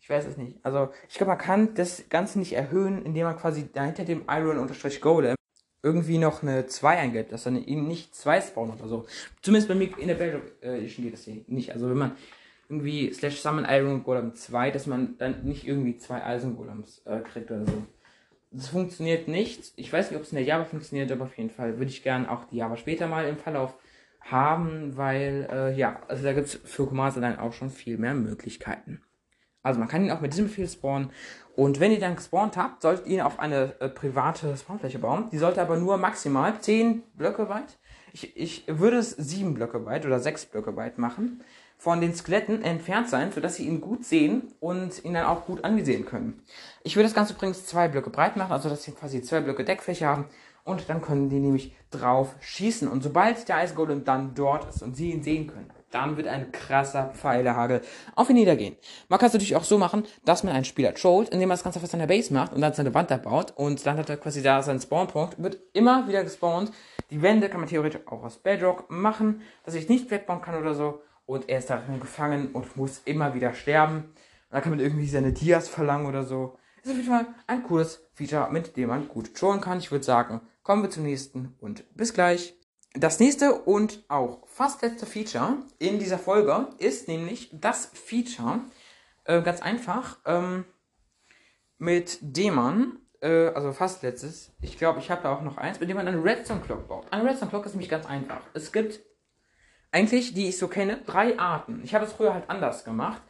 Ich 0.00 0.10
weiß 0.10 0.26
es 0.26 0.36
nicht. 0.36 0.58
Also, 0.64 0.88
ich 1.08 1.14
glaube, 1.14 1.30
man 1.30 1.38
kann 1.38 1.74
das 1.74 2.08
Ganze 2.08 2.40
nicht 2.40 2.54
erhöhen, 2.54 3.04
indem 3.04 3.24
man 3.24 3.36
quasi 3.36 3.70
dahinter 3.72 4.04
dem 4.04 4.24
Iron-Golem 4.28 5.36
irgendwie 5.82 6.18
noch 6.18 6.42
eine 6.42 6.66
2 6.66 6.98
eingibt, 6.98 7.32
dass 7.32 7.44
dann 7.44 7.62
eben 7.64 7.86
nicht 7.88 8.14
2 8.14 8.40
spawnen 8.40 8.74
oder 8.78 8.88
so. 8.88 9.06
Zumindest 9.42 9.68
bei 9.68 9.74
mir 9.74 9.96
in 9.98 10.08
der 10.08 10.14
Battle 10.14 10.42
Edition 10.60 11.04
geht 11.04 11.14
das 11.14 11.24
hier 11.24 11.44
nicht. 11.46 11.72
Also 11.72 11.88
wenn 11.90 11.98
man 11.98 12.12
irgendwie 12.72 13.12
slash 13.12 13.40
summon 13.40 13.66
Iron 13.68 14.02
Golem 14.02 14.34
2, 14.34 14.70
dass 14.70 14.86
man 14.86 15.18
dann 15.18 15.44
nicht 15.44 15.66
irgendwie 15.68 15.98
zwei 15.98 16.24
Eisen 16.24 16.56
Golems 16.56 17.02
äh, 17.04 17.20
kriegt 17.20 17.50
oder 17.50 17.66
so. 17.66 17.86
Das 18.50 18.68
funktioniert 18.68 19.28
nicht. 19.28 19.72
Ich 19.76 19.92
weiß 19.92 20.10
nicht, 20.10 20.18
ob 20.18 20.24
es 20.24 20.32
in 20.32 20.36
der 20.36 20.44
Java 20.44 20.64
funktioniert, 20.64 21.12
aber 21.12 21.24
auf 21.24 21.36
jeden 21.36 21.50
Fall 21.50 21.78
würde 21.78 21.90
ich 21.90 22.02
gerne 22.02 22.30
auch 22.30 22.44
die 22.44 22.56
Java 22.56 22.76
später 22.76 23.06
mal 23.06 23.26
im 23.26 23.36
Verlauf 23.36 23.74
haben, 24.20 24.96
weil, 24.96 25.48
äh, 25.50 25.74
ja, 25.76 26.00
also 26.08 26.24
da 26.24 26.32
gibt 26.32 26.46
es 26.46 26.54
für 26.64 26.86
Commands 26.86 27.16
dann 27.16 27.38
auch 27.38 27.52
schon 27.52 27.70
viel 27.70 27.98
mehr 27.98 28.14
Möglichkeiten. 28.14 29.02
Also 29.62 29.78
man 29.78 29.88
kann 29.88 30.04
ihn 30.04 30.10
auch 30.10 30.20
mit 30.20 30.32
diesem 30.32 30.46
Befehl 30.46 30.68
spawnen. 30.68 31.10
Und 31.54 31.78
wenn 31.78 31.92
ihr 31.92 32.00
dann 32.00 32.16
gespawnt 32.16 32.56
habt, 32.56 32.82
solltet 32.82 33.06
ihr 33.06 33.18
ihn 33.18 33.20
auf 33.20 33.38
eine 33.38 33.74
äh, 33.80 33.88
private 33.88 34.56
Spawnfläche 34.56 34.98
bauen. 34.98 35.28
Die 35.30 35.38
sollte 35.38 35.60
aber 35.60 35.76
nur 35.76 35.98
maximal 35.98 36.58
10 36.58 37.02
Blöcke 37.14 37.48
weit. 37.48 37.78
Ich, 38.12 38.36
ich 38.36 38.64
würde 38.66 38.96
es 38.96 39.10
7 39.10 39.54
Blöcke 39.54 39.84
weit 39.84 40.06
oder 40.06 40.18
6 40.18 40.46
Blöcke 40.46 40.74
weit 40.76 40.98
machen. 40.98 41.42
Von 41.82 42.00
den 42.00 42.14
Skeletten 42.14 42.62
entfernt 42.62 43.08
sein, 43.08 43.32
sodass 43.32 43.56
sie 43.56 43.66
ihn 43.66 43.80
gut 43.80 44.04
sehen 44.04 44.54
und 44.60 45.04
ihn 45.04 45.14
dann 45.14 45.26
auch 45.26 45.46
gut 45.46 45.64
angesehen 45.64 46.06
können. 46.06 46.40
Ich 46.84 46.94
würde 46.94 47.08
das 47.08 47.14
Ganze 47.14 47.32
übrigens 47.32 47.66
zwei 47.66 47.88
Blöcke 47.88 48.08
breit 48.08 48.36
machen, 48.36 48.52
also 48.52 48.68
dass 48.68 48.84
sie 48.84 48.92
quasi 48.92 49.20
zwei 49.20 49.40
Blöcke 49.40 49.64
Deckfläche 49.64 50.06
haben. 50.06 50.26
Und 50.62 50.88
dann 50.88 51.02
können 51.02 51.28
die 51.28 51.40
nämlich 51.40 51.74
drauf 51.90 52.36
schießen. 52.38 52.86
Und 52.86 53.02
sobald 53.02 53.48
der 53.48 53.56
Eisgolem 53.56 54.04
dann 54.04 54.32
dort 54.36 54.68
ist 54.68 54.80
und 54.84 54.94
sie 54.94 55.10
ihn 55.10 55.24
sehen 55.24 55.48
können, 55.48 55.72
dann 55.90 56.16
wird 56.16 56.28
ein 56.28 56.52
krasser 56.52 57.10
Pfeilehagel 57.16 57.80
auf 58.14 58.30
ihn 58.30 58.36
niedergehen. 58.36 58.76
Man 59.08 59.18
kann 59.18 59.26
es 59.26 59.32
natürlich 59.32 59.56
auch 59.56 59.64
so 59.64 59.76
machen, 59.76 60.04
dass 60.24 60.44
man 60.44 60.54
einen 60.54 60.64
Spieler 60.64 60.94
trollt, 60.94 61.30
indem 61.30 61.48
man 61.48 61.56
das 61.56 61.64
Ganze 61.64 61.80
auf 61.80 61.86
seiner 61.86 62.06
Base 62.06 62.32
macht 62.32 62.52
und 62.52 62.60
dann 62.60 62.74
seine 62.74 62.94
Wand 62.94 63.10
da 63.10 63.16
baut 63.16 63.54
und 63.56 63.84
dann 63.84 63.96
hat 63.96 64.08
er 64.08 64.18
quasi 64.18 64.40
da 64.40 64.62
seinen 64.62 64.80
Spawnpunkt, 64.80 65.42
wird 65.42 65.58
immer 65.72 66.06
wieder 66.06 66.22
gespawnt. 66.22 66.70
Die 67.10 67.22
Wände 67.22 67.48
kann 67.48 67.58
man 67.58 67.68
theoretisch 67.68 68.02
auch 68.06 68.22
aus 68.22 68.38
Bedrock 68.38 68.88
machen, 68.88 69.42
dass 69.64 69.74
ich 69.74 69.88
nicht 69.88 70.12
wegbauen 70.12 70.42
kann 70.42 70.54
oder 70.54 70.76
so 70.76 71.02
und 71.32 71.48
er 71.48 71.58
ist 71.58 71.70
darin 71.70 72.00
gefangen 72.00 72.52
und 72.52 72.76
muss 72.76 73.00
immer 73.04 73.34
wieder 73.34 73.54
sterben. 73.54 73.96
Und 73.96 74.14
dann 74.50 74.62
kann 74.62 74.70
man 74.70 74.80
irgendwie 74.80 75.06
seine 75.06 75.32
Dias 75.32 75.68
verlangen 75.68 76.06
oder 76.06 76.24
so. 76.24 76.58
Ist 76.82 76.90
auf 76.90 76.96
jeden 76.96 77.08
Fall 77.08 77.26
ein 77.46 77.62
cooles 77.62 78.04
Feature, 78.12 78.50
mit 78.50 78.76
dem 78.76 78.88
man 78.88 79.08
gut 79.08 79.34
trollen 79.34 79.60
kann. 79.60 79.78
Ich 79.78 79.90
würde 79.90 80.04
sagen, 80.04 80.40
kommen 80.62 80.82
wir 80.82 80.90
zum 80.90 81.04
nächsten 81.04 81.54
und 81.60 81.84
bis 81.96 82.12
gleich. 82.12 82.54
Das 82.94 83.20
nächste 83.20 83.54
und 83.54 84.04
auch 84.08 84.46
fast 84.46 84.82
letzte 84.82 85.06
Feature 85.06 85.56
in 85.78 85.98
dieser 85.98 86.18
Folge 86.18 86.68
ist 86.78 87.08
nämlich 87.08 87.48
das 87.52 87.86
Feature, 87.86 88.60
äh, 89.24 89.40
ganz 89.40 89.62
einfach, 89.62 90.18
ähm, 90.26 90.66
mit 91.78 92.18
dem 92.20 92.54
man, 92.56 92.98
äh, 93.22 93.46
also 93.48 93.72
fast 93.72 94.02
letztes, 94.02 94.52
ich 94.60 94.76
glaube, 94.76 94.98
ich 94.98 95.10
habe 95.10 95.22
da 95.22 95.34
auch 95.34 95.40
noch 95.40 95.56
eins, 95.56 95.80
mit 95.80 95.88
dem 95.88 95.96
man 95.96 96.06
eine 96.06 96.22
Redstone 96.22 96.60
Clock 96.60 96.86
baut. 96.86 97.06
Eine 97.10 97.24
Redstone 97.30 97.48
Clock 97.48 97.64
ist 97.64 97.72
nämlich 97.72 97.88
ganz 97.88 98.04
einfach. 98.04 98.42
Es 98.52 98.72
gibt 98.72 99.00
eigentlich, 99.92 100.34
die 100.34 100.48
ich 100.48 100.58
so 100.58 100.68
kenne, 100.68 100.98
drei 101.06 101.38
Arten. 101.38 101.82
Ich 101.84 101.94
habe 101.94 102.04
es 102.04 102.12
früher 102.12 102.34
halt 102.34 102.50
anders 102.50 102.84
gemacht, 102.84 103.22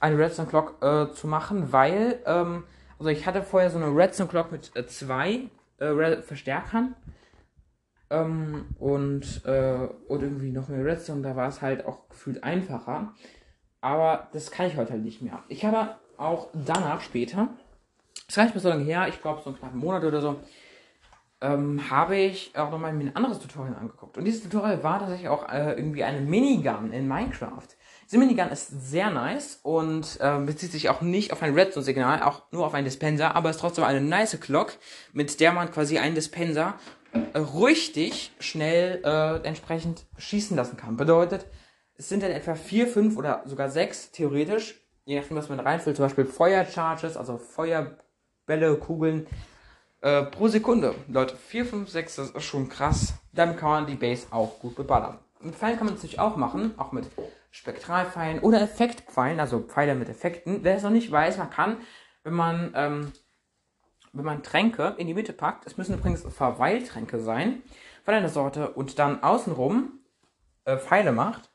eine 0.00 0.18
Redstone 0.18 0.48
Clock 0.48 0.82
äh, 0.82 1.12
zu 1.12 1.26
machen, 1.26 1.72
weil, 1.72 2.20
ähm, 2.26 2.64
also 2.98 3.08
ich 3.08 3.24
hatte 3.24 3.42
vorher 3.42 3.70
so 3.70 3.78
eine 3.78 3.86
Redstone 3.86 4.28
Clock 4.28 4.52
mit 4.52 4.76
äh, 4.76 4.86
zwei 4.86 5.48
äh, 5.78 6.16
Verstärkern 6.22 6.94
ähm, 8.10 8.66
und, 8.78 9.44
äh, 9.46 9.88
und 10.08 10.22
irgendwie 10.22 10.50
noch 10.50 10.68
mehr 10.68 10.84
Redstone, 10.84 11.22
da 11.22 11.36
war 11.36 11.48
es 11.48 11.62
halt 11.62 11.86
auch 11.86 12.08
gefühlt 12.08 12.42
einfacher. 12.42 13.14
Aber 13.80 14.28
das 14.32 14.50
kann 14.50 14.66
ich 14.66 14.76
heute 14.76 14.92
halt 14.92 15.04
nicht 15.04 15.22
mehr. 15.22 15.42
Ich 15.48 15.64
habe 15.64 15.96
auch 16.16 16.48
danach 16.52 17.00
später, 17.00 17.48
ist 18.26 18.34
gar 18.34 18.44
nicht 18.44 18.54
mehr 18.54 18.62
so 18.62 18.68
lange 18.68 18.82
her, 18.82 19.06
ich 19.08 19.22
glaube 19.22 19.40
so 19.42 19.50
einen 19.50 19.58
knappen 19.58 19.78
Monat 19.78 20.02
oder 20.02 20.20
so, 20.20 20.40
ähm, 21.40 21.90
habe 21.90 22.16
ich 22.16 22.52
auch 22.56 22.70
nochmal 22.70 22.92
mir 22.92 23.04
ein 23.04 23.16
anderes 23.16 23.38
Tutorial 23.38 23.76
angeguckt. 23.76 24.16
Und 24.16 24.24
dieses 24.24 24.42
Tutorial 24.42 24.82
war 24.82 24.98
tatsächlich 24.98 25.28
auch 25.28 25.48
äh, 25.48 25.72
irgendwie 25.72 26.04
eine 26.04 26.20
Minigun 26.20 26.92
in 26.92 27.06
Minecraft. 27.06 27.68
Diese 28.06 28.18
Minigun 28.18 28.48
ist 28.48 28.68
sehr 28.68 29.10
nice 29.10 29.60
und 29.62 30.18
äh, 30.20 30.38
bezieht 30.38 30.72
sich 30.72 30.88
auch 30.88 31.00
nicht 31.00 31.32
auf 31.32 31.42
ein 31.42 31.54
Redstone-Signal, 31.54 32.22
auch 32.22 32.42
nur 32.50 32.66
auf 32.66 32.74
einen 32.74 32.86
Dispenser, 32.86 33.36
aber 33.36 33.50
ist 33.50 33.60
trotzdem 33.60 33.84
eine 33.84 34.00
nice 34.00 34.40
Clock, 34.40 34.72
mit 35.12 35.40
der 35.40 35.52
man 35.52 35.70
quasi 35.70 35.98
einen 35.98 36.14
Dispenser 36.14 36.74
richtig 37.34 38.32
schnell 38.38 39.00
äh, 39.04 39.46
entsprechend 39.46 40.06
schießen 40.18 40.56
lassen 40.56 40.76
kann. 40.76 40.96
Bedeutet, 40.96 41.46
es 41.94 42.08
sind 42.08 42.22
dann 42.22 42.30
etwa 42.30 42.54
vier, 42.54 42.86
fünf 42.86 43.16
oder 43.16 43.42
sogar 43.44 43.70
sechs 43.70 44.10
theoretisch, 44.10 44.80
je 45.04 45.18
nachdem, 45.18 45.36
was 45.36 45.48
man 45.48 45.60
reinfüllt, 45.60 45.96
zum 45.96 46.04
Beispiel 46.04 46.26
Feuercharges, 46.26 47.16
also 47.16 47.38
Feuerbälle, 47.38 48.76
Kugeln 48.76 49.26
äh, 50.00 50.22
pro 50.22 50.48
Sekunde. 50.48 50.94
Leute, 51.08 51.36
4, 51.36 51.64
5, 51.66 51.88
6, 51.88 52.16
das 52.16 52.30
ist 52.30 52.44
schon 52.44 52.68
krass. 52.68 53.14
Damit 53.32 53.58
kann 53.58 53.70
man 53.70 53.86
die 53.86 53.94
Base 53.94 54.26
auch 54.30 54.58
gut 54.58 54.76
beballern. 54.76 55.18
Mit 55.40 55.54
Pfeilen 55.54 55.76
kann 55.76 55.86
man 55.86 55.94
es 55.94 56.02
natürlich 56.02 56.20
auch 56.20 56.36
machen, 56.36 56.74
auch 56.76 56.92
mit 56.92 57.06
Spektralpfeilen 57.50 58.40
oder 58.40 58.60
Effektpfeilen, 58.60 59.40
also 59.40 59.60
Pfeile 59.60 59.94
mit 59.94 60.08
Effekten. 60.08 60.60
Wer 60.62 60.76
es 60.76 60.82
noch 60.82 60.90
nicht 60.90 61.10
weiß, 61.10 61.38
man 61.38 61.50
kann, 61.50 61.78
wenn 62.24 62.34
man 62.34 62.72
ähm, 62.74 63.12
wenn 64.12 64.24
man 64.24 64.42
Tränke 64.42 64.94
in 64.98 65.06
die 65.06 65.14
Mitte 65.14 65.32
packt, 65.32 65.66
es 65.66 65.76
müssen 65.76 65.94
übrigens 65.94 66.22
Verweiltränke 66.22 67.20
sein, 67.20 67.62
von 68.04 68.14
einer 68.14 68.28
Sorte, 68.28 68.70
und 68.70 68.98
dann 68.98 69.22
außenrum 69.22 70.00
äh, 70.64 70.76
Pfeile 70.76 71.12
macht, 71.12 71.47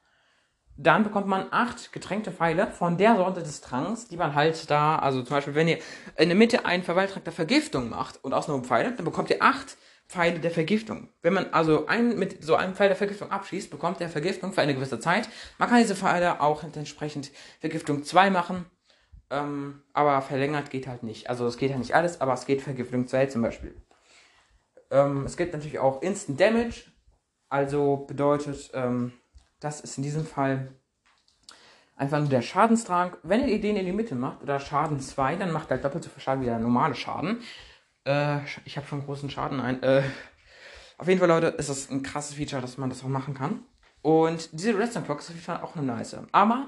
dann 0.83 1.03
bekommt 1.03 1.27
man 1.27 1.47
acht 1.51 1.91
getränkte 1.91 2.31
Pfeile 2.31 2.67
von 2.67 2.97
der 2.97 3.15
Sorte 3.15 3.41
des 3.41 3.61
Tranks, 3.61 4.07
die 4.07 4.17
man 4.17 4.35
halt 4.35 4.69
da, 4.69 4.97
also 4.97 5.23
zum 5.23 5.37
Beispiel, 5.37 5.55
wenn 5.55 5.67
ihr 5.67 5.79
in 6.17 6.29
der 6.29 6.37
Mitte 6.37 6.65
einen 6.65 6.83
Verweiltrank 6.83 7.23
der 7.23 7.33
Vergiftung 7.33 7.89
macht 7.89 8.23
und 8.23 8.33
außenrum 8.33 8.63
Pfeile, 8.63 8.91
dann 8.91 9.05
bekommt 9.05 9.29
ihr 9.29 9.41
acht 9.41 9.77
Pfeile 10.07 10.39
der 10.39 10.51
Vergiftung. 10.51 11.09
Wenn 11.21 11.33
man 11.33 11.53
also 11.53 11.87
einen 11.87 12.19
mit 12.19 12.43
so 12.43 12.55
einem 12.55 12.75
Pfeil 12.75 12.89
der 12.89 12.97
Vergiftung 12.97 13.31
abschießt, 13.31 13.71
bekommt 13.71 13.99
der 13.99 14.09
Vergiftung 14.09 14.53
für 14.53 14.61
eine 14.61 14.75
gewisse 14.75 14.99
Zeit. 14.99 15.29
Man 15.57 15.69
kann 15.69 15.79
diese 15.79 15.95
Pfeile 15.95 16.41
auch 16.41 16.63
entsprechend 16.63 17.31
Vergiftung 17.59 18.03
2 18.03 18.29
machen 18.29 18.65
ähm, 19.33 19.81
aber 19.93 20.21
verlängert 20.21 20.69
geht 20.69 20.87
halt 20.87 21.01
nicht. 21.01 21.27
Also 21.27 21.47
es 21.47 21.57
geht 21.57 21.71
ja 21.71 21.77
nicht 21.77 21.95
alles, 21.95 22.21
aber 22.21 22.33
es 22.33 22.45
geht 22.45 22.61
Vergiftung 22.61 23.07
2 23.07 23.25
zum 23.25 23.41
Beispiel. 23.41 23.75
Ähm, 24.91 25.25
es 25.25 25.37
gibt 25.37 25.53
natürlich 25.53 25.79
auch 25.79 26.03
Instant 26.03 26.39
Damage. 26.39 26.83
Also 27.49 28.05
bedeutet, 28.07 28.69
ähm, 28.75 29.13
das 29.63 29.79
ist 29.81 29.97
in 29.97 30.03
diesem 30.03 30.25
Fall 30.25 30.75
einfach 31.95 32.19
nur 32.19 32.29
der 32.29 32.41
Schadenstrang. 32.41 33.15
Wenn 33.23 33.47
ihr 33.47 33.61
den 33.61 33.77
in 33.77 33.85
die 33.85 33.93
Mitte 33.93 34.15
macht, 34.15 34.41
oder 34.41 34.59
Schaden 34.59 34.99
2, 34.99 35.37
dann 35.37 35.51
macht 35.51 35.71
er 35.71 35.77
doppelt 35.77 36.03
so 36.03 36.09
viel 36.09 36.21
Schaden 36.21 36.41
wie 36.41 36.47
der 36.47 36.59
normale 36.59 36.95
Schaden. 36.95 37.41
Äh, 38.05 38.39
ich 38.65 38.77
habe 38.77 38.87
schon 38.87 39.05
großen 39.05 39.29
Schaden 39.29 39.59
ein. 39.59 39.81
Äh, 39.83 40.03
auf 40.97 41.07
jeden 41.07 41.19
Fall, 41.19 41.29
Leute, 41.29 41.47
ist 41.47 41.69
das 41.69 41.89
ein 41.89 42.03
krasses 42.03 42.35
Feature, 42.35 42.61
dass 42.61 42.77
man 42.77 42.89
das 42.89 43.03
auch 43.03 43.07
machen 43.07 43.33
kann. 43.33 43.63
Und 44.01 44.49
diese 44.51 44.77
Redstone 44.77 45.05
Clock 45.05 45.19
ist 45.19 45.29
auf 45.29 45.35
jeden 45.35 45.45
Fall 45.45 45.61
auch 45.61 45.75
eine 45.75 45.85
nice. 45.85 46.17
Aber 46.31 46.67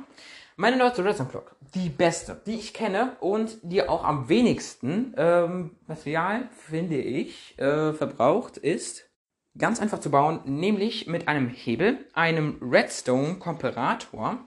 meine 0.55 0.77
Leute, 0.77 1.03
Redstone 1.03 1.29
Clock, 1.29 1.55
die 1.73 1.89
beste, 1.89 2.41
die 2.45 2.55
ich 2.55 2.73
kenne 2.73 3.17
und 3.19 3.57
die 3.61 3.87
auch 3.87 4.05
am 4.05 4.29
wenigsten 4.29 5.13
ähm, 5.17 5.75
Material, 5.85 6.49
finde 6.51 6.97
ich, 6.97 7.59
äh, 7.59 7.91
verbraucht, 7.91 8.57
ist 8.57 9.09
ganz 9.57 9.79
einfach 9.79 9.99
zu 9.99 10.11
bauen, 10.11 10.41
nämlich 10.45 11.07
mit 11.07 11.27
einem 11.27 11.49
Hebel, 11.49 12.05
einem 12.13 12.59
Redstone-Komparator 12.61 14.39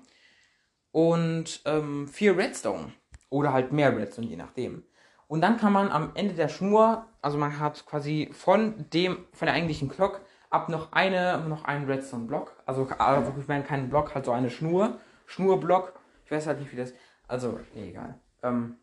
und 0.92 1.62
ähm, 1.64 2.08
vier 2.08 2.36
Redstone 2.36 2.92
oder 3.30 3.52
halt 3.52 3.72
mehr 3.72 3.96
Redstone, 3.96 4.26
je 4.26 4.36
nachdem. 4.36 4.84
Und 5.26 5.40
dann 5.40 5.58
kann 5.58 5.72
man 5.72 5.90
am 5.90 6.12
Ende 6.14 6.34
der 6.34 6.48
Schnur, 6.48 7.06
also 7.20 7.38
man 7.38 7.58
hat 7.58 7.84
quasi 7.86 8.30
von 8.32 8.86
dem, 8.92 9.24
von 9.32 9.46
der 9.46 9.54
eigentlichen 9.54 9.88
Clock 9.88 10.20
ab 10.50 10.68
noch 10.68 10.92
eine, 10.92 11.44
noch 11.46 11.64
einen 11.64 11.84
Redstone-Block, 11.84 12.54
also, 12.64 12.88
also 12.98 13.34
ich 13.38 13.48
meine 13.48 13.64
keinen 13.64 13.90
Block, 13.90 14.14
halt 14.14 14.24
so 14.24 14.32
eine 14.32 14.50
Schnur, 14.50 14.98
Schnurblock 15.26 15.98
ich 16.28 16.32
weiß 16.32 16.46
halt 16.46 16.60
nicht, 16.60 16.70
wie 16.72 16.76
das. 16.76 16.92
Also, 17.26 17.58
nee, 17.74 17.88
egal. 17.88 18.20
Ähm, 18.42 18.76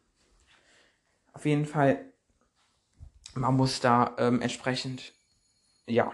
auf 1.32 1.46
jeden 1.46 1.68
Fall, 1.68 2.12
man 3.36 3.56
muss 3.56 3.82
da 3.82 4.16
ähm, 4.18 4.42
entsprechend. 4.42 5.14
Ja. 5.88 6.12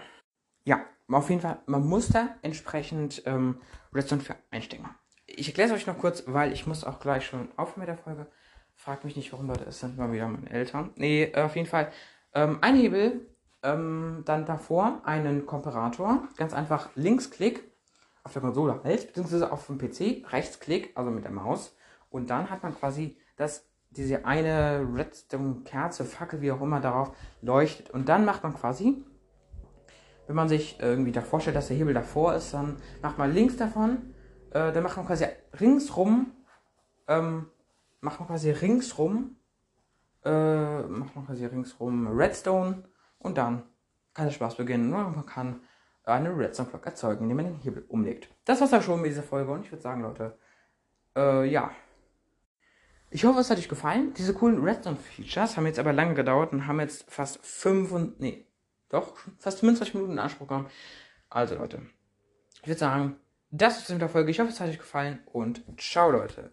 Ja, 0.64 0.84
auf 1.10 1.28
jeden 1.28 1.42
Fall, 1.42 1.60
man 1.66 1.86
muss 1.86 2.08
da 2.08 2.36
entsprechend 2.42 3.22
ähm, 3.26 3.60
Redstone 3.92 4.22
für 4.22 4.36
einstecken. 4.50 4.88
Ich 5.26 5.48
erkläre 5.48 5.70
es 5.70 5.74
euch 5.74 5.86
noch 5.86 5.98
kurz, 5.98 6.24
weil 6.26 6.52
ich 6.52 6.66
muss 6.66 6.84
auch 6.84 7.00
gleich 7.00 7.26
schon 7.26 7.48
aufhören 7.56 7.80
mit 7.80 7.88
der 7.88 7.96
Folge. 7.96 8.26
Fragt 8.74 9.04
mich 9.04 9.16
nicht, 9.16 9.32
warum 9.32 9.46
Leute, 9.48 9.64
es 9.64 9.80
sind 9.80 9.96
mal 9.96 10.12
wieder 10.12 10.28
meine 10.28 10.50
Eltern. 10.50 10.90
Nee, 10.96 11.24
äh, 11.24 11.42
auf 11.42 11.56
jeden 11.56 11.68
Fall. 11.68 11.90
Ähm, 12.34 12.58
ein 12.60 12.76
Hebel, 12.76 13.28
ähm, 13.62 14.22
dann 14.24 14.44
davor 14.44 15.02
einen 15.04 15.46
Komparator. 15.46 16.28
Ganz 16.36 16.54
einfach 16.54 16.90
Linksklick 16.96 17.72
auf 18.24 18.32
der 18.32 18.42
Konsole 18.42 18.80
halt, 18.84 19.08
beziehungsweise 19.08 19.52
auf 19.52 19.66
dem 19.66 19.78
PC, 19.78 20.32
Rechtsklick, 20.32 20.92
also 20.96 21.10
mit 21.10 21.24
der 21.24 21.32
Maus. 21.32 21.76
Und 22.10 22.30
dann 22.30 22.50
hat 22.50 22.62
man 22.62 22.74
quasi 22.74 23.18
das, 23.36 23.68
diese 23.90 24.24
eine 24.24 24.86
Redstone-Kerze, 24.94 26.04
Fackel, 26.04 26.40
wie 26.40 26.52
auch 26.52 26.60
immer, 26.60 26.80
darauf 26.80 27.16
leuchtet. 27.40 27.90
Und 27.90 28.08
dann 28.08 28.24
macht 28.24 28.42
man 28.42 28.54
quasi, 28.54 29.04
wenn 30.32 30.36
man 30.36 30.48
sich 30.48 30.80
irgendwie 30.80 31.12
da 31.12 31.20
vorstellt, 31.20 31.56
dass 31.56 31.68
der 31.68 31.76
Hebel 31.76 31.92
davor 31.92 32.34
ist, 32.34 32.54
dann 32.54 32.78
macht 33.02 33.18
man 33.18 33.34
links 33.34 33.58
davon, 33.58 34.14
äh, 34.50 34.72
dann 34.72 34.82
macht 34.82 34.96
man 34.96 35.04
quasi 35.04 35.26
ringsrum, 35.60 36.32
ähm, 37.06 37.50
macht 38.00 38.18
man 38.18 38.28
quasi 38.28 38.50
ringsrum, 38.50 39.36
äh, 40.24 40.82
macht 40.84 41.14
man 41.14 41.26
quasi 41.26 41.44
ringsrum 41.44 42.06
Redstone 42.16 42.84
und 43.18 43.36
dann 43.36 43.64
kann 44.14 44.24
der 44.24 44.32
Spaß 44.32 44.56
beginnen. 44.56 44.88
Man 44.88 45.26
kann 45.26 45.60
eine 46.04 46.34
Redstone 46.34 46.70
Clock 46.70 46.86
erzeugen, 46.86 47.24
indem 47.24 47.36
man 47.36 47.46
den 47.46 47.56
Hebel 47.56 47.84
umlegt. 47.88 48.28
Das 48.46 48.62
war's 48.62 48.72
auch 48.72 48.80
schon 48.80 49.02
mit 49.02 49.10
dieser 49.10 49.22
Folge 49.22 49.52
und 49.52 49.66
ich 49.66 49.70
würde 49.70 49.82
sagen, 49.82 50.00
Leute, 50.00 50.38
äh, 51.14 51.44
ja. 51.44 51.72
Ich 53.10 53.26
hoffe, 53.26 53.40
es 53.40 53.50
hat 53.50 53.58
euch 53.58 53.68
gefallen. 53.68 54.14
Diese 54.14 54.32
coolen 54.32 54.64
Redstone 54.64 54.96
Features 54.96 55.58
haben 55.58 55.66
jetzt 55.66 55.78
aber 55.78 55.92
lange 55.92 56.14
gedauert 56.14 56.54
und 56.54 56.66
haben 56.66 56.80
jetzt 56.80 57.04
fast 57.10 57.44
5 57.44 57.92
und, 57.92 58.18
nee, 58.18 58.46
doch, 58.92 59.16
fast 59.38 59.60
25 59.60 59.94
Minuten 59.94 60.12
in 60.12 60.18
Anspruch 60.18 60.46
genommen. 60.46 60.70
Also, 61.28 61.56
Leute, 61.56 61.82
ich 62.62 62.68
würde 62.68 62.78
sagen, 62.78 63.16
das 63.50 63.78
ist 63.78 63.90
mit 63.90 64.00
der 64.00 64.08
Folge. 64.08 64.30
Ich 64.30 64.38
hoffe, 64.38 64.50
es 64.50 64.60
hat 64.60 64.68
euch 64.68 64.78
gefallen 64.78 65.20
und 65.26 65.62
ciao, 65.78 66.10
Leute. 66.10 66.52